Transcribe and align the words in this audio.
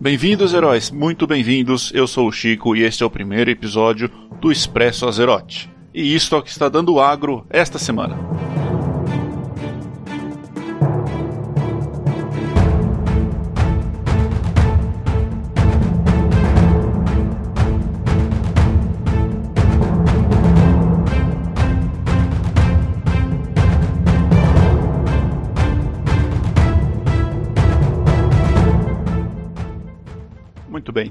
Bem-vindos, 0.00 0.54
heróis, 0.54 0.92
muito 0.92 1.26
bem-vindos. 1.26 1.90
Eu 1.92 2.06
sou 2.06 2.28
o 2.28 2.32
Chico 2.32 2.76
e 2.76 2.84
este 2.84 3.02
é 3.02 3.06
o 3.06 3.10
primeiro 3.10 3.50
episódio 3.50 4.08
do 4.40 4.52
Expresso 4.52 5.08
Azerote. 5.08 5.68
E 5.92 6.14
isto 6.14 6.36
é 6.36 6.38
o 6.38 6.42
que 6.42 6.50
está 6.50 6.68
dando 6.68 7.00
agro 7.00 7.44
esta 7.50 7.80
semana. 7.80 8.16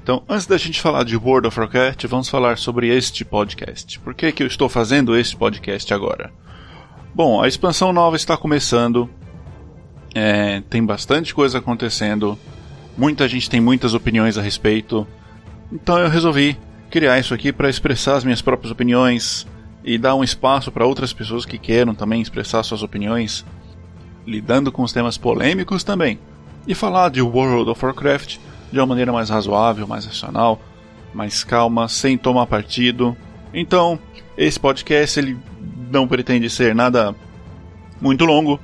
Então 0.08 0.22
antes 0.26 0.46
da 0.46 0.56
gente 0.56 0.80
falar 0.80 1.04
de 1.04 1.18
World 1.18 1.48
of 1.48 1.60
Warcraft, 1.60 2.06
vamos 2.06 2.30
falar 2.30 2.56
sobre 2.56 2.88
este 2.88 3.26
podcast. 3.26 4.00
Por 4.00 4.14
que, 4.14 4.32
que 4.32 4.42
eu 4.42 4.46
estou 4.46 4.66
fazendo 4.66 5.14
este 5.14 5.36
podcast 5.36 5.92
agora? 5.92 6.32
Bom, 7.14 7.42
a 7.42 7.46
expansão 7.46 7.92
nova 7.92 8.16
está 8.16 8.34
começando, 8.34 9.10
é, 10.14 10.62
tem 10.70 10.82
bastante 10.82 11.34
coisa 11.34 11.58
acontecendo, 11.58 12.38
muita 12.96 13.28
gente 13.28 13.50
tem 13.50 13.60
muitas 13.60 13.92
opiniões 13.92 14.38
a 14.38 14.40
respeito, 14.40 15.06
então 15.70 15.98
eu 15.98 16.08
resolvi 16.08 16.56
criar 16.88 17.18
isso 17.18 17.34
aqui 17.34 17.52
para 17.52 17.68
expressar 17.68 18.16
as 18.16 18.24
minhas 18.24 18.40
próprias 18.40 18.72
opiniões 18.72 19.46
e 19.84 19.98
dar 19.98 20.14
um 20.14 20.24
espaço 20.24 20.72
para 20.72 20.86
outras 20.86 21.12
pessoas 21.12 21.44
que 21.44 21.58
queiram 21.58 21.94
também 21.94 22.22
expressar 22.22 22.62
suas 22.62 22.82
opiniões, 22.82 23.44
lidando 24.26 24.72
com 24.72 24.82
os 24.82 24.92
temas 24.94 25.18
polêmicos 25.18 25.84
também, 25.84 26.18
e 26.66 26.74
falar 26.74 27.10
de 27.10 27.20
World 27.20 27.68
of 27.68 27.84
Warcraft 27.84 28.38
de 28.70 28.78
uma 28.78 28.86
maneira 28.86 29.12
mais 29.12 29.30
razoável, 29.30 29.86
mais 29.86 30.06
racional, 30.06 30.60
mais 31.14 31.44
calma, 31.44 31.88
sem 31.88 32.16
tomar 32.18 32.46
partido. 32.46 33.16
Então, 33.52 33.98
esse 34.36 34.58
podcast 34.58 35.18
ele 35.18 35.36
não 35.90 36.06
pretende 36.06 36.48
ser 36.50 36.74
nada 36.74 37.14
muito 38.00 38.24
longo. 38.24 38.60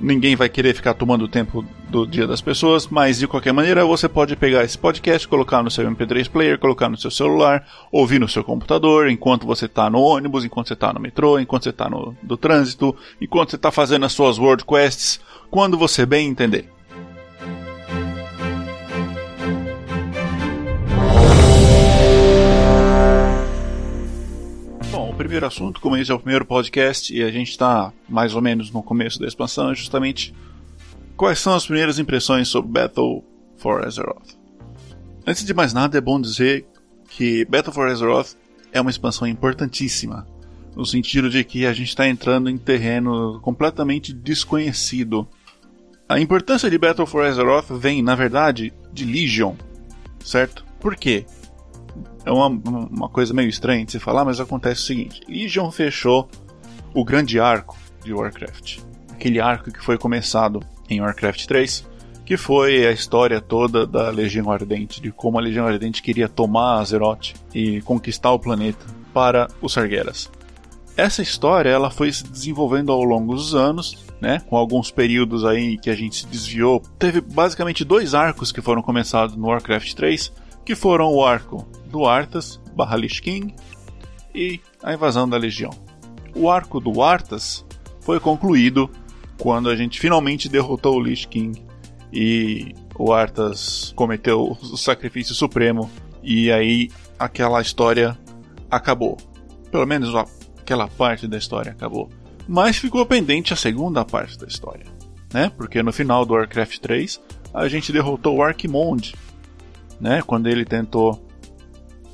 Ninguém 0.00 0.36
vai 0.36 0.48
querer 0.48 0.74
ficar 0.74 0.94
tomando 0.94 1.24
o 1.24 1.28
tempo 1.28 1.64
do 1.88 2.06
dia 2.06 2.24
das 2.26 2.40
pessoas, 2.40 2.86
mas 2.86 3.18
de 3.18 3.26
qualquer 3.26 3.52
maneira 3.52 3.84
você 3.84 4.08
pode 4.08 4.36
pegar 4.36 4.62
esse 4.62 4.78
podcast, 4.78 5.26
colocar 5.26 5.60
no 5.60 5.70
seu 5.70 5.90
MP3 5.90 6.30
player, 6.30 6.58
colocar 6.58 6.88
no 6.88 6.96
seu 6.96 7.10
celular, 7.10 7.66
ouvir 7.90 8.20
no 8.20 8.28
seu 8.28 8.44
computador, 8.44 9.10
enquanto 9.10 9.44
você 9.44 9.64
está 9.64 9.90
no 9.90 10.00
ônibus, 10.00 10.44
enquanto 10.44 10.68
você 10.68 10.74
está 10.74 10.92
no 10.92 11.00
metrô, 11.00 11.38
enquanto 11.40 11.64
você 11.64 11.70
está 11.70 11.90
no, 11.90 12.16
no 12.22 12.36
trânsito, 12.36 12.94
enquanto 13.20 13.50
você 13.50 13.56
está 13.56 13.72
fazendo 13.72 14.06
as 14.06 14.12
suas 14.12 14.38
World 14.38 14.64
Quests, 14.64 15.20
quando 15.50 15.76
você 15.76 16.06
bem 16.06 16.28
entender. 16.28 16.70
Primeiro 25.18 25.46
assunto, 25.46 25.80
como 25.80 25.96
esse 25.96 26.12
é 26.12 26.14
o 26.14 26.18
primeiro 26.20 26.44
podcast 26.44 27.12
e 27.12 27.24
a 27.24 27.30
gente 27.30 27.50
está 27.50 27.92
mais 28.08 28.36
ou 28.36 28.40
menos 28.40 28.70
no 28.70 28.84
começo 28.84 29.18
da 29.18 29.26
expansão, 29.26 29.72
é 29.72 29.74
justamente 29.74 30.32
quais 31.16 31.40
são 31.40 31.56
as 31.56 31.66
primeiras 31.66 31.98
impressões 31.98 32.46
sobre 32.46 32.70
Battle 32.70 33.24
for 33.56 33.84
Azeroth. 33.84 34.38
Antes 35.26 35.44
de 35.44 35.52
mais 35.52 35.72
nada, 35.72 35.98
é 35.98 36.00
bom 36.00 36.20
dizer 36.20 36.64
que 37.08 37.44
Battle 37.46 37.74
for 37.74 37.88
Azeroth 37.88 38.36
é 38.72 38.80
uma 38.80 38.90
expansão 38.90 39.26
importantíssima, 39.26 40.24
no 40.76 40.86
sentido 40.86 41.28
de 41.28 41.42
que 41.42 41.66
a 41.66 41.72
gente 41.72 41.88
está 41.88 42.06
entrando 42.06 42.48
em 42.48 42.56
terreno 42.56 43.40
completamente 43.40 44.12
desconhecido. 44.12 45.26
A 46.08 46.20
importância 46.20 46.70
de 46.70 46.78
Battle 46.78 47.06
for 47.06 47.24
Azeroth 47.24 47.72
vem, 47.72 48.02
na 48.02 48.14
verdade, 48.14 48.72
de 48.92 49.04
Legion, 49.04 49.56
certo? 50.24 50.64
Por 50.78 50.94
quê? 50.94 51.26
É 52.24 52.30
uma, 52.30 52.46
uma 52.46 53.08
coisa 53.08 53.32
meio 53.32 53.48
estranha 53.48 53.84
de 53.84 53.92
se 53.92 53.98
falar, 53.98 54.24
mas 54.24 54.40
acontece 54.40 54.82
o 54.82 54.84
seguinte: 54.84 55.20
Legion 55.28 55.70
fechou 55.70 56.28
o 56.94 57.04
grande 57.04 57.38
arco 57.38 57.76
de 58.04 58.12
Warcraft. 58.12 58.78
Aquele 59.12 59.40
arco 59.40 59.70
que 59.70 59.82
foi 59.82 59.98
começado 59.98 60.60
em 60.88 61.00
Warcraft 61.00 61.46
3, 61.46 61.86
que 62.24 62.36
foi 62.36 62.86
a 62.86 62.92
história 62.92 63.40
toda 63.40 63.86
da 63.86 64.10
Legião 64.10 64.50
Ardente, 64.50 65.00
de 65.00 65.10
como 65.10 65.38
a 65.38 65.40
Legião 65.40 65.66
Ardente 65.66 66.02
queria 66.02 66.28
tomar 66.28 66.78
Azeroth 66.80 67.34
e 67.54 67.80
conquistar 67.82 68.32
o 68.32 68.38
planeta 68.38 68.84
para 69.12 69.48
os 69.60 69.72
Sargeras. 69.72 70.30
Essa 70.96 71.22
história 71.22 71.70
ela 71.70 71.90
foi 71.90 72.12
se 72.12 72.24
desenvolvendo 72.24 72.90
ao 72.90 73.02
longo 73.04 73.34
dos 73.34 73.54
anos, 73.54 74.04
né, 74.20 74.42
com 74.46 74.56
alguns 74.56 74.90
períodos 74.90 75.44
aí 75.44 75.78
que 75.78 75.88
a 75.88 75.94
gente 75.94 76.16
se 76.16 76.26
desviou. 76.26 76.82
Teve 76.98 77.20
basicamente 77.20 77.84
dois 77.84 78.14
arcos 78.14 78.50
que 78.50 78.60
foram 78.60 78.82
começados 78.82 79.36
no 79.36 79.46
Warcraft 79.46 79.94
3, 79.94 80.32
que 80.68 80.74
foram 80.74 81.10
o 81.14 81.24
arco 81.24 81.66
do 81.86 82.04
Arthas 82.04 82.60
Lich 82.98 83.22
King 83.22 83.54
e 84.34 84.60
a 84.82 84.92
invasão 84.92 85.26
da 85.26 85.38
Legião. 85.38 85.70
O 86.36 86.50
arco 86.50 86.78
do 86.78 87.02
Arthas 87.02 87.64
foi 88.02 88.20
concluído 88.20 88.90
quando 89.38 89.70
a 89.70 89.76
gente 89.76 89.98
finalmente 89.98 90.46
derrotou 90.46 90.96
o 90.96 91.00
Lich 91.00 91.26
King 91.26 91.64
e 92.12 92.74
o 92.98 93.14
Arthas 93.14 93.94
cometeu 93.96 94.58
o 94.60 94.76
sacrifício 94.76 95.34
supremo 95.34 95.90
e 96.22 96.52
aí 96.52 96.90
aquela 97.18 97.62
história 97.62 98.18
acabou. 98.70 99.16
Pelo 99.70 99.86
menos 99.86 100.14
aquela 100.14 100.86
parte 100.86 101.26
da 101.26 101.38
história 101.38 101.72
acabou. 101.72 102.10
Mas 102.46 102.76
ficou 102.76 103.06
pendente 103.06 103.54
a 103.54 103.56
segunda 103.56 104.04
parte 104.04 104.36
da 104.36 104.46
história, 104.46 104.84
né? 105.32 105.50
Porque 105.56 105.82
no 105.82 105.94
final 105.94 106.26
do 106.26 106.34
Warcraft 106.34 106.78
3 106.80 107.22
a 107.54 107.66
gente 107.68 107.90
derrotou 107.90 108.36
o 108.36 108.42
Archimonde 108.42 109.14
né? 110.00 110.22
Quando 110.26 110.48
ele 110.48 110.64
tentou 110.64 111.26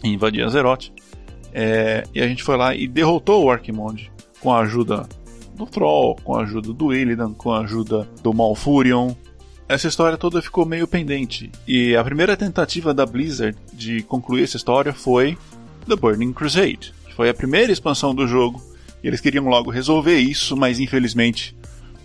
invadir 0.02 0.44
Azeroth. 0.44 0.90
É, 1.52 2.04
e 2.14 2.20
a 2.20 2.26
gente 2.26 2.42
foi 2.42 2.56
lá 2.56 2.74
e 2.74 2.88
derrotou 2.88 3.44
o 3.44 3.50
Archimonde 3.50 4.10
com 4.40 4.52
a 4.52 4.60
ajuda 4.60 5.08
do 5.54 5.66
Troll, 5.66 6.16
com 6.16 6.36
a 6.36 6.42
ajuda 6.42 6.72
do 6.72 6.92
Illidan, 6.92 7.32
com 7.32 7.52
a 7.52 7.60
ajuda 7.60 8.08
do 8.22 8.32
Malfurion. 8.32 9.14
Essa 9.68 9.88
história 9.88 10.18
toda 10.18 10.42
ficou 10.42 10.66
meio 10.66 10.86
pendente. 10.86 11.50
E 11.66 11.96
a 11.96 12.04
primeira 12.04 12.36
tentativa 12.36 12.92
da 12.92 13.06
Blizzard 13.06 13.56
de 13.72 14.02
concluir 14.02 14.42
essa 14.42 14.56
história 14.56 14.92
foi 14.92 15.38
The 15.88 15.96
Burning 15.96 16.32
Crusade, 16.32 16.92
que 17.06 17.14
foi 17.14 17.28
a 17.28 17.34
primeira 17.34 17.72
expansão 17.72 18.14
do 18.14 18.26
jogo. 18.26 18.60
E 19.02 19.06
eles 19.06 19.20
queriam 19.20 19.46
logo 19.46 19.70
resolver 19.70 20.18
isso, 20.18 20.56
mas 20.56 20.80
infelizmente, 20.80 21.56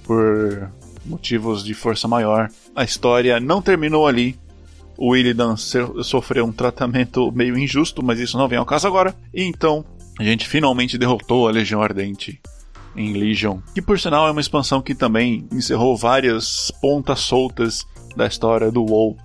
por 0.04 0.70
motivos 1.06 1.64
de 1.64 1.74
força 1.74 2.08
maior, 2.08 2.50
a 2.76 2.84
história 2.84 3.40
não 3.40 3.62
terminou 3.62 4.08
ali 4.08 4.38
o 5.02 5.16
Illidan 5.16 5.56
sofreu 5.56 6.46
um 6.46 6.52
tratamento 6.52 7.32
meio 7.32 7.58
injusto, 7.58 8.04
mas 8.04 8.20
isso 8.20 8.38
não 8.38 8.50
vem 8.50 8.60
ao 8.60 8.66
caso 8.66 8.86
agora. 8.86 9.16
E 9.34 9.44
então, 9.44 9.86
a 10.20 10.24
gente 10.26 10.46
finalmente 10.46 10.98
derrotou 10.98 11.48
a 11.48 11.52
Legião 11.52 11.82
Ardente 11.82 12.42
em 12.98 13.14
Legion, 13.14 13.60
que 13.74 13.82
por 13.82 13.98
sinal 13.98 14.28
é 14.28 14.32
uma 14.32 14.42
expansão 14.42 14.82
que 14.82 14.94
também 14.94 15.48
encerrou 15.54 15.96
várias 15.96 16.70
pontas 16.82 17.22
soltas 17.22 17.88
da 18.14 18.28
história 18.28 18.70
do 18.70 18.84
WoW, 18.84 19.16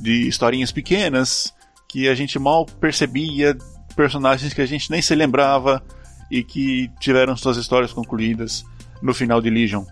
de 0.00 0.26
historinhas 0.26 0.72
pequenas 0.72 1.52
que 1.86 2.08
a 2.08 2.14
gente 2.14 2.38
mal 2.38 2.64
percebia, 2.64 3.54
personagens 3.94 4.54
que 4.54 4.62
a 4.62 4.66
gente 4.66 4.90
nem 4.90 5.02
se 5.02 5.14
lembrava 5.14 5.82
e 6.30 6.42
que 6.42 6.90
tiveram 6.98 7.36
suas 7.36 7.58
histórias 7.58 7.92
concluídas 7.92 8.64
no 9.02 9.12
final 9.12 9.42
de 9.42 9.50
Legion. 9.50 9.84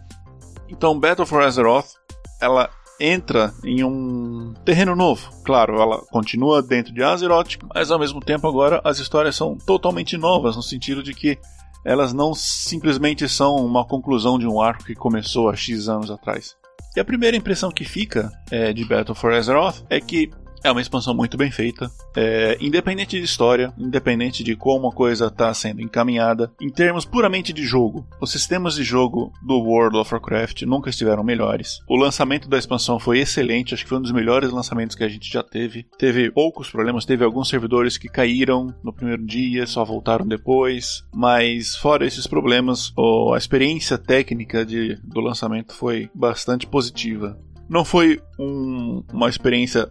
Então, 0.66 0.98
Battle 0.98 1.26
for 1.26 1.42
Azeroth, 1.42 1.88
ela 2.40 2.70
entra 3.00 3.52
em 3.64 3.82
um 3.82 4.52
terreno 4.64 4.94
novo. 4.94 5.30
Claro, 5.44 5.80
ela 5.80 5.98
continua 6.10 6.62
dentro 6.62 6.92
de 6.92 7.02
Azeroth, 7.02 7.56
mas 7.74 7.90
ao 7.90 7.98
mesmo 7.98 8.20
tempo 8.20 8.46
agora 8.46 8.80
as 8.84 8.98
histórias 8.98 9.34
são 9.34 9.56
totalmente 9.56 10.16
novas, 10.16 10.54
no 10.54 10.62
sentido 10.62 11.02
de 11.02 11.14
que 11.14 11.38
elas 11.84 12.12
não 12.12 12.34
simplesmente 12.34 13.28
são 13.28 13.56
uma 13.56 13.86
conclusão 13.86 14.38
de 14.38 14.46
um 14.46 14.60
arco 14.60 14.84
que 14.84 14.94
começou 14.94 15.48
há 15.48 15.56
X 15.56 15.88
anos 15.88 16.10
atrás. 16.10 16.54
E 16.94 17.00
a 17.00 17.04
primeira 17.04 17.36
impressão 17.36 17.70
que 17.70 17.84
fica 17.84 18.30
é, 18.50 18.72
de 18.72 18.84
Battle 18.84 19.14
for 19.14 19.32
Azeroth 19.32 19.84
é 19.88 20.00
que 20.00 20.30
é 20.62 20.70
uma 20.70 20.80
expansão 20.80 21.14
muito 21.14 21.36
bem 21.36 21.50
feita, 21.50 21.90
é, 22.16 22.56
independente 22.60 23.18
de 23.18 23.24
história, 23.24 23.72
independente 23.78 24.44
de 24.44 24.54
como 24.56 24.88
a 24.88 24.92
coisa 24.92 25.26
está 25.26 25.52
sendo 25.54 25.80
encaminhada, 25.80 26.52
em 26.60 26.68
termos 26.68 27.04
puramente 27.04 27.52
de 27.52 27.64
jogo. 27.64 28.06
Os 28.20 28.30
sistemas 28.30 28.74
de 28.74 28.84
jogo 28.84 29.32
do 29.42 29.58
World 29.58 29.96
of 29.96 30.12
Warcraft 30.12 30.62
nunca 30.62 30.90
estiveram 30.90 31.24
melhores. 31.24 31.80
O 31.88 31.96
lançamento 31.96 32.48
da 32.48 32.58
expansão 32.58 32.98
foi 32.98 33.18
excelente, 33.18 33.74
acho 33.74 33.84
que 33.84 33.88
foi 33.88 33.98
um 33.98 34.02
dos 34.02 34.12
melhores 34.12 34.50
lançamentos 34.50 34.96
que 34.96 35.04
a 35.04 35.08
gente 35.08 35.30
já 35.32 35.42
teve. 35.42 35.86
Teve 35.98 36.30
poucos 36.30 36.70
problemas, 36.70 37.04
teve 37.04 37.24
alguns 37.24 37.48
servidores 37.48 37.96
que 37.96 38.08
caíram 38.08 38.74
no 38.82 38.92
primeiro 38.92 39.24
dia, 39.24 39.66
só 39.66 39.84
voltaram 39.84 40.26
depois, 40.26 41.04
mas 41.14 41.76
fora 41.76 42.06
esses 42.06 42.26
problemas, 42.26 42.92
a 43.32 43.36
experiência 43.36 43.96
técnica 43.96 44.64
de, 44.64 44.96
do 45.02 45.20
lançamento 45.20 45.74
foi 45.74 46.10
bastante 46.14 46.66
positiva. 46.66 47.38
Não 47.68 47.84
foi 47.84 48.20
um, 48.38 49.04
uma 49.12 49.28
experiência 49.28 49.88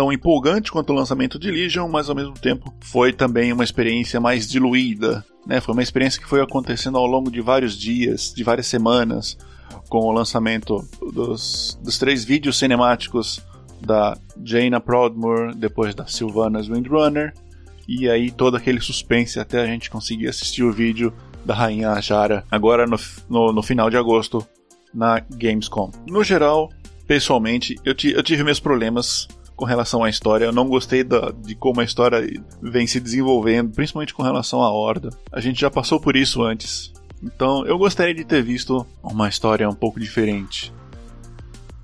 tão 0.00 0.10
empolgante 0.10 0.72
quanto 0.72 0.94
o 0.94 0.96
lançamento 0.96 1.38
de 1.38 1.50
Legion, 1.50 1.86
mas 1.86 2.08
ao 2.08 2.14
mesmo 2.14 2.32
tempo 2.32 2.72
foi 2.80 3.12
também 3.12 3.52
uma 3.52 3.62
experiência 3.62 4.18
mais 4.18 4.48
diluída. 4.48 5.22
Né? 5.46 5.60
Foi 5.60 5.74
uma 5.74 5.82
experiência 5.82 6.18
que 6.18 6.26
foi 6.26 6.40
acontecendo 6.40 6.96
ao 6.96 7.06
longo 7.06 7.30
de 7.30 7.42
vários 7.42 7.76
dias, 7.76 8.32
de 8.34 8.42
várias 8.42 8.66
semanas, 8.66 9.36
com 9.90 9.98
o 9.98 10.10
lançamento 10.10 10.82
dos, 11.12 11.78
dos 11.84 11.98
três 11.98 12.24
vídeos 12.24 12.58
cinemáticos 12.58 13.44
da 13.78 14.16
Jaina 14.42 14.80
Proudmoore, 14.80 15.54
depois 15.54 15.94
da 15.94 16.06
Sylvanas 16.06 16.66
Windrunner, 16.66 17.34
e 17.86 18.08
aí 18.08 18.30
todo 18.30 18.56
aquele 18.56 18.80
suspense 18.80 19.38
até 19.38 19.60
a 19.60 19.66
gente 19.66 19.90
conseguir 19.90 20.28
assistir 20.28 20.62
o 20.62 20.72
vídeo 20.72 21.12
da 21.44 21.52
Rainha 21.52 21.90
Ajara, 21.90 22.42
agora 22.50 22.86
no, 22.86 22.96
no, 23.28 23.52
no 23.52 23.62
final 23.62 23.90
de 23.90 23.98
agosto, 23.98 24.48
na 24.94 25.20
Gamescom. 25.20 25.90
No 26.08 26.24
geral, 26.24 26.70
pessoalmente, 27.06 27.76
eu, 27.84 27.94
eu 28.14 28.22
tive 28.22 28.42
meus 28.42 28.60
problemas 28.60 29.28
com 29.60 29.66
relação 29.66 30.02
à 30.02 30.08
história. 30.08 30.46
Eu 30.46 30.52
não 30.52 30.66
gostei 30.66 31.04
da, 31.04 31.30
de 31.30 31.54
como 31.54 31.82
a 31.82 31.84
história 31.84 32.26
vem 32.62 32.86
se 32.86 32.98
desenvolvendo, 32.98 33.74
principalmente 33.74 34.14
com 34.14 34.22
relação 34.22 34.62
à 34.62 34.72
Horda. 34.72 35.10
A 35.30 35.38
gente 35.38 35.60
já 35.60 35.70
passou 35.70 36.00
por 36.00 36.16
isso 36.16 36.42
antes. 36.42 36.90
Então 37.22 37.66
eu 37.66 37.76
gostaria 37.76 38.14
de 38.14 38.24
ter 38.24 38.42
visto 38.42 38.86
uma 39.02 39.28
história 39.28 39.68
um 39.68 39.74
pouco 39.74 40.00
diferente. 40.00 40.72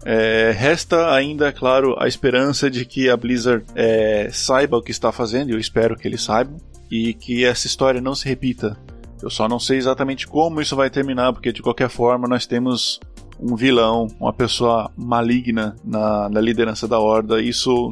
É, 0.06 0.54
resta 0.56 1.12
ainda, 1.12 1.52
claro, 1.52 1.94
a 1.98 2.08
esperança 2.08 2.70
de 2.70 2.86
que 2.86 3.10
a 3.10 3.16
Blizzard 3.16 3.66
é, 3.74 4.30
saiba 4.32 4.78
o 4.78 4.82
que 4.82 4.90
está 4.90 5.12
fazendo, 5.12 5.50
eu 5.50 5.58
espero 5.58 5.96
que 5.96 6.08
eles 6.08 6.22
saibam, 6.22 6.56
e 6.90 7.12
que 7.12 7.44
essa 7.44 7.66
história 7.66 8.00
não 8.00 8.14
se 8.14 8.26
repita. 8.26 8.78
Eu 9.20 9.28
só 9.28 9.48
não 9.48 9.58
sei 9.58 9.76
exatamente 9.76 10.26
como 10.26 10.62
isso 10.62 10.76
vai 10.76 10.88
terminar, 10.88 11.32
porque 11.32 11.52
de 11.52 11.60
qualquer 11.60 11.90
forma 11.90 12.26
nós 12.28 12.46
temos 12.46 13.00
um 13.38 13.54
vilão, 13.54 14.06
uma 14.18 14.32
pessoa 14.32 14.90
maligna 14.96 15.76
na, 15.84 16.28
na 16.28 16.40
liderança 16.40 16.88
da 16.88 16.98
Horda, 16.98 17.40
isso 17.40 17.90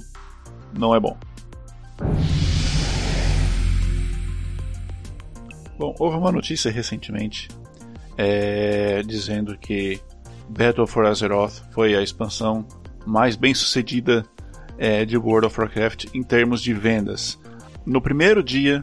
não 0.72 0.94
é 0.94 1.00
bom. 1.00 1.16
Bom, 5.78 5.94
houve 5.98 6.16
uma 6.16 6.30
notícia 6.30 6.70
recentemente 6.70 7.48
é, 8.16 9.02
dizendo 9.02 9.56
que 9.58 10.00
Battle 10.48 10.86
for 10.86 11.04
Azeroth 11.06 11.62
foi 11.72 11.94
a 11.94 12.02
expansão 12.02 12.66
mais 13.06 13.36
bem 13.36 13.52
sucedida 13.54 14.24
é, 14.78 15.04
de 15.04 15.16
World 15.16 15.46
of 15.46 15.60
Warcraft 15.60 16.06
em 16.14 16.22
termos 16.22 16.62
de 16.62 16.72
vendas. 16.72 17.38
No 17.84 18.00
primeiro 18.00 18.42
dia, 18.42 18.80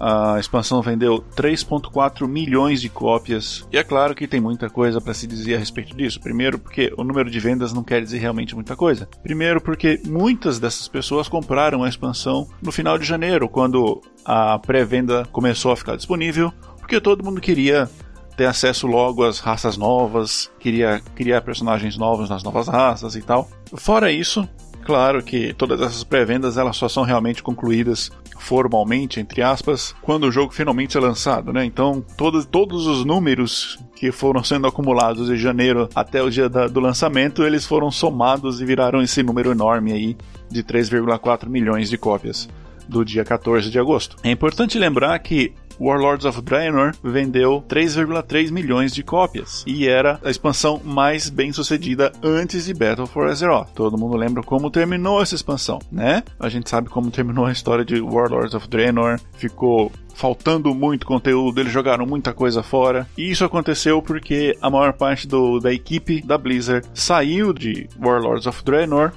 a 0.00 0.40
expansão 0.40 0.80
vendeu 0.80 1.22
3.4 1.36 2.26
milhões 2.26 2.80
de 2.80 2.88
cópias. 2.88 3.68
E 3.70 3.76
é 3.76 3.84
claro 3.84 4.14
que 4.14 4.26
tem 4.26 4.40
muita 4.40 4.70
coisa 4.70 4.98
para 4.98 5.12
se 5.12 5.26
dizer 5.26 5.56
a 5.56 5.58
respeito 5.58 5.94
disso. 5.94 6.18
Primeiro, 6.18 6.58
porque 6.58 6.90
o 6.96 7.04
número 7.04 7.30
de 7.30 7.38
vendas 7.38 7.74
não 7.74 7.84
quer 7.84 8.02
dizer 8.02 8.18
realmente 8.18 8.54
muita 8.54 8.74
coisa. 8.74 9.06
Primeiro, 9.22 9.60
porque 9.60 10.00
muitas 10.06 10.58
dessas 10.58 10.88
pessoas 10.88 11.28
compraram 11.28 11.84
a 11.84 11.88
expansão 11.88 12.48
no 12.62 12.72
final 12.72 12.96
de 12.96 13.04
janeiro, 13.04 13.46
quando 13.46 14.00
a 14.24 14.58
pré-venda 14.58 15.26
começou 15.30 15.70
a 15.70 15.76
ficar 15.76 15.96
disponível, 15.96 16.50
porque 16.78 16.98
todo 16.98 17.22
mundo 17.22 17.40
queria 17.40 17.88
ter 18.36 18.46
acesso 18.46 18.86
logo 18.86 19.22
às 19.22 19.38
raças 19.38 19.76
novas, 19.76 20.50
queria 20.58 21.02
criar 21.14 21.42
personagens 21.42 21.98
novos 21.98 22.30
nas 22.30 22.42
novas 22.42 22.68
raças 22.68 23.14
e 23.14 23.20
tal. 23.20 23.46
Fora 23.74 24.10
isso, 24.10 24.48
claro 24.82 25.22
que 25.22 25.52
todas 25.52 25.80
essas 25.82 26.02
pré-vendas 26.02 26.56
elas 26.56 26.76
só 26.76 26.88
são 26.88 27.02
realmente 27.02 27.42
concluídas 27.42 28.10
formalmente, 28.40 29.20
entre 29.20 29.42
aspas, 29.42 29.94
quando 30.02 30.24
o 30.24 30.32
jogo 30.32 30.52
finalmente 30.52 30.96
é 30.96 31.00
lançado, 31.00 31.52
né? 31.52 31.64
Então, 31.64 32.04
todos, 32.16 32.46
todos 32.46 32.86
os 32.86 33.04
números 33.04 33.78
que 33.94 34.10
foram 34.10 34.42
sendo 34.42 34.66
acumulados 34.66 35.28
de 35.28 35.36
janeiro 35.36 35.88
até 35.94 36.22
o 36.22 36.30
dia 36.30 36.48
da, 36.48 36.66
do 36.66 36.80
lançamento, 36.80 37.44
eles 37.44 37.66
foram 37.66 37.90
somados 37.90 38.60
e 38.60 38.64
viraram 38.64 39.02
esse 39.02 39.22
número 39.22 39.52
enorme 39.52 39.92
aí 39.92 40.16
de 40.50 40.64
3,4 40.64 41.48
milhões 41.48 41.90
de 41.90 41.98
cópias 41.98 42.48
do 42.88 43.04
dia 43.04 43.24
14 43.24 43.70
de 43.70 43.78
agosto. 43.78 44.16
É 44.24 44.30
importante 44.30 44.78
lembrar 44.78 45.18
que 45.20 45.52
Warlords 45.80 46.26
of 46.26 46.42
Draenor 46.42 46.94
vendeu 47.02 47.64
3,3 47.66 48.50
milhões 48.50 48.92
de 48.94 49.02
cópias 49.02 49.64
e 49.66 49.88
era 49.88 50.20
a 50.22 50.30
expansão 50.30 50.78
mais 50.84 51.30
bem 51.30 51.52
sucedida 51.52 52.12
antes 52.22 52.66
de 52.66 52.74
Battle 52.74 53.06
for 53.06 53.28
Azeroth. 53.28 53.70
Todo 53.74 53.96
mundo 53.96 54.14
lembra 54.14 54.42
como 54.42 54.70
terminou 54.70 55.22
essa 55.22 55.34
expansão, 55.34 55.78
né? 55.90 56.22
A 56.38 56.50
gente 56.50 56.68
sabe 56.68 56.90
como 56.90 57.10
terminou 57.10 57.46
a 57.46 57.52
história 57.52 57.84
de 57.84 58.00
Warlords 58.00 58.54
of 58.54 58.68
Draenor, 58.68 59.18
ficou 59.34 59.90
faltando 60.14 60.74
muito 60.74 61.06
conteúdo, 61.06 61.60
eles 61.60 61.72
jogaram 61.72 62.04
muita 62.04 62.34
coisa 62.34 62.62
fora. 62.62 63.08
E 63.16 63.30
isso 63.30 63.42
aconteceu 63.42 64.02
porque 64.02 64.54
a 64.60 64.68
maior 64.68 64.92
parte 64.92 65.26
do, 65.26 65.58
da 65.58 65.72
equipe 65.72 66.20
da 66.20 66.36
Blizzard 66.36 66.86
saiu 66.92 67.54
de 67.54 67.88
Warlords 67.98 68.46
of 68.46 68.62
Draenor 68.62 69.12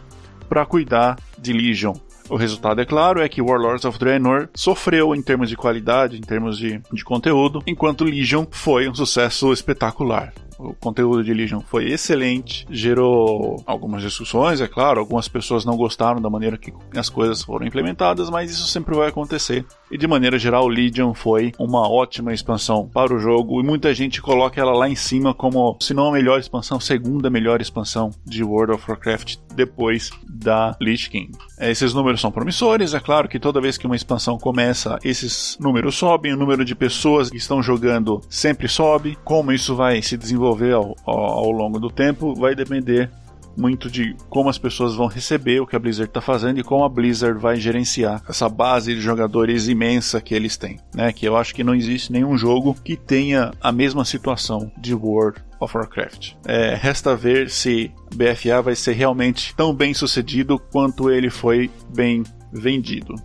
para 0.47 0.65
cuidar 0.65 1.17
de 1.37 1.51
Legion. 1.51 1.93
O 2.29 2.35
resultado, 2.35 2.81
é 2.81 2.85
claro, 2.85 3.21
é 3.21 3.27
que 3.27 3.41
Warlords 3.41 3.85
of 3.85 3.99
Draenor 3.99 4.49
sofreu 4.55 5.13
em 5.13 5.21
termos 5.21 5.49
de 5.49 5.57
qualidade, 5.57 6.17
em 6.17 6.21
termos 6.21 6.57
de, 6.57 6.81
de 6.91 7.03
conteúdo, 7.03 7.61
enquanto 7.67 8.03
Legion 8.03 8.45
foi 8.49 8.87
um 8.87 8.95
sucesso 8.95 9.51
espetacular. 9.51 10.33
O 10.57 10.73
conteúdo 10.73 11.23
de 11.23 11.33
Legion 11.33 11.59
foi 11.59 11.91
excelente, 11.91 12.65
gerou 12.69 13.61
algumas 13.65 14.01
discussões, 14.01 14.61
é 14.61 14.67
claro, 14.67 14.99
algumas 14.99 15.27
pessoas 15.27 15.65
não 15.65 15.75
gostaram 15.75 16.21
da 16.21 16.29
maneira 16.29 16.57
que 16.57 16.73
as 16.95 17.09
coisas 17.09 17.43
foram 17.43 17.65
implementadas, 17.65 18.29
mas 18.29 18.51
isso 18.51 18.67
sempre 18.67 18.95
vai 18.95 19.09
acontecer. 19.09 19.65
E 19.91 19.97
de 19.97 20.07
maneira 20.07 20.39
geral, 20.39 20.67
Legion 20.67 21.13
foi 21.13 21.51
uma 21.59 21.89
ótima 21.89 22.33
expansão 22.33 22.87
para 22.87 23.13
o 23.13 23.19
jogo 23.19 23.59
e 23.59 23.63
muita 23.63 23.93
gente 23.93 24.21
coloca 24.21 24.59
ela 24.59 24.73
lá 24.73 24.87
em 24.87 24.95
cima 24.95 25.33
como, 25.33 25.77
se 25.81 25.93
não 25.93 26.07
a 26.07 26.11
melhor 26.11 26.39
expansão, 26.39 26.79
segunda 26.79 27.29
melhor 27.29 27.59
expansão 27.59 28.11
de 28.25 28.43
World 28.43 28.73
of 28.73 28.89
Warcraft 28.89 29.37
depois 29.53 30.11
da 30.27 30.75
Lich 30.81 31.09
King. 31.09 31.31
Esses 31.59 31.93
números 31.93 32.19
são 32.21 32.31
promissores, 32.31 32.93
é 32.93 32.99
claro 32.99 33.27
que 33.27 33.39
toda 33.39 33.61
vez 33.61 33.77
que 33.77 33.85
uma 33.85 33.95
expansão 33.95 34.37
começa, 34.37 34.99
esses 35.03 35.57
números 35.59 35.95
sobem, 35.95 36.33
o 36.33 36.37
número 36.37 36.65
de 36.65 36.75
pessoas 36.75 37.29
que 37.29 37.37
estão 37.37 37.61
jogando 37.61 38.21
sempre 38.29 38.67
sobe. 38.67 39.17
Como 39.23 39.51
isso 39.51 39.75
vai 39.75 40.01
se 40.01 40.17
desenvolver 40.17 40.73
ao, 40.73 40.95
ao, 41.05 41.19
ao 41.19 41.51
longo 41.51 41.79
do 41.79 41.89
tempo 41.89 42.33
vai 42.35 42.55
depender 42.55 43.09
muito 43.55 43.89
de 43.89 44.15
como 44.29 44.49
as 44.49 44.57
pessoas 44.57 44.95
vão 44.95 45.07
receber 45.07 45.61
o 45.61 45.67
que 45.67 45.75
a 45.75 45.79
Blizzard 45.79 46.09
está 46.09 46.21
fazendo 46.21 46.59
e 46.59 46.63
como 46.63 46.83
a 46.83 46.89
Blizzard 46.89 47.39
vai 47.39 47.55
gerenciar 47.57 48.23
essa 48.27 48.49
base 48.49 48.93
de 48.93 49.01
jogadores 49.01 49.67
imensa 49.67 50.21
que 50.21 50.33
eles 50.33 50.57
têm, 50.57 50.79
né? 50.93 51.11
Que 51.11 51.27
eu 51.27 51.37
acho 51.37 51.53
que 51.53 51.63
não 51.63 51.75
existe 51.75 52.11
nenhum 52.11 52.37
jogo 52.37 52.75
que 52.83 52.95
tenha 52.95 53.51
a 53.61 53.71
mesma 53.71 54.05
situação 54.05 54.71
de 54.77 54.93
World 54.93 55.41
of 55.59 55.77
Warcraft. 55.77 56.33
É, 56.45 56.75
resta 56.75 57.15
ver 57.15 57.49
se 57.49 57.91
BFA 58.13 58.61
vai 58.61 58.75
ser 58.75 58.93
realmente 58.93 59.55
tão 59.55 59.73
bem 59.73 59.93
sucedido 59.93 60.59
quanto 60.59 61.09
ele 61.09 61.29
foi 61.29 61.69
bem 61.93 62.23
vendido. 62.51 63.15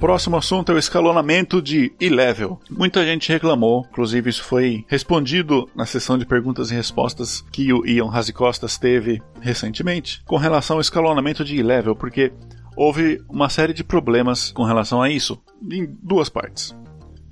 Próximo 0.00 0.38
assunto 0.38 0.72
é 0.72 0.74
o 0.74 0.78
escalonamento 0.78 1.60
de 1.60 1.92
E-Level. 2.00 2.58
Muita 2.70 3.04
gente 3.04 3.30
reclamou, 3.30 3.86
inclusive 3.90 4.30
isso 4.30 4.42
foi 4.42 4.82
respondido 4.88 5.68
na 5.76 5.84
sessão 5.84 6.16
de 6.16 6.24
perguntas 6.24 6.70
e 6.70 6.74
respostas 6.74 7.44
que 7.52 7.70
o 7.70 7.86
Ian 7.86 8.08
Razicostas 8.08 8.78
teve 8.78 9.20
recentemente, 9.42 10.22
com 10.24 10.38
relação 10.38 10.78
ao 10.78 10.80
escalonamento 10.80 11.44
de 11.44 11.54
E-Level, 11.56 11.94
porque 11.94 12.32
houve 12.74 13.22
uma 13.28 13.50
série 13.50 13.74
de 13.74 13.84
problemas 13.84 14.50
com 14.52 14.64
relação 14.64 15.02
a 15.02 15.10
isso, 15.10 15.38
em 15.70 15.86
duas 16.02 16.30
partes. 16.30 16.74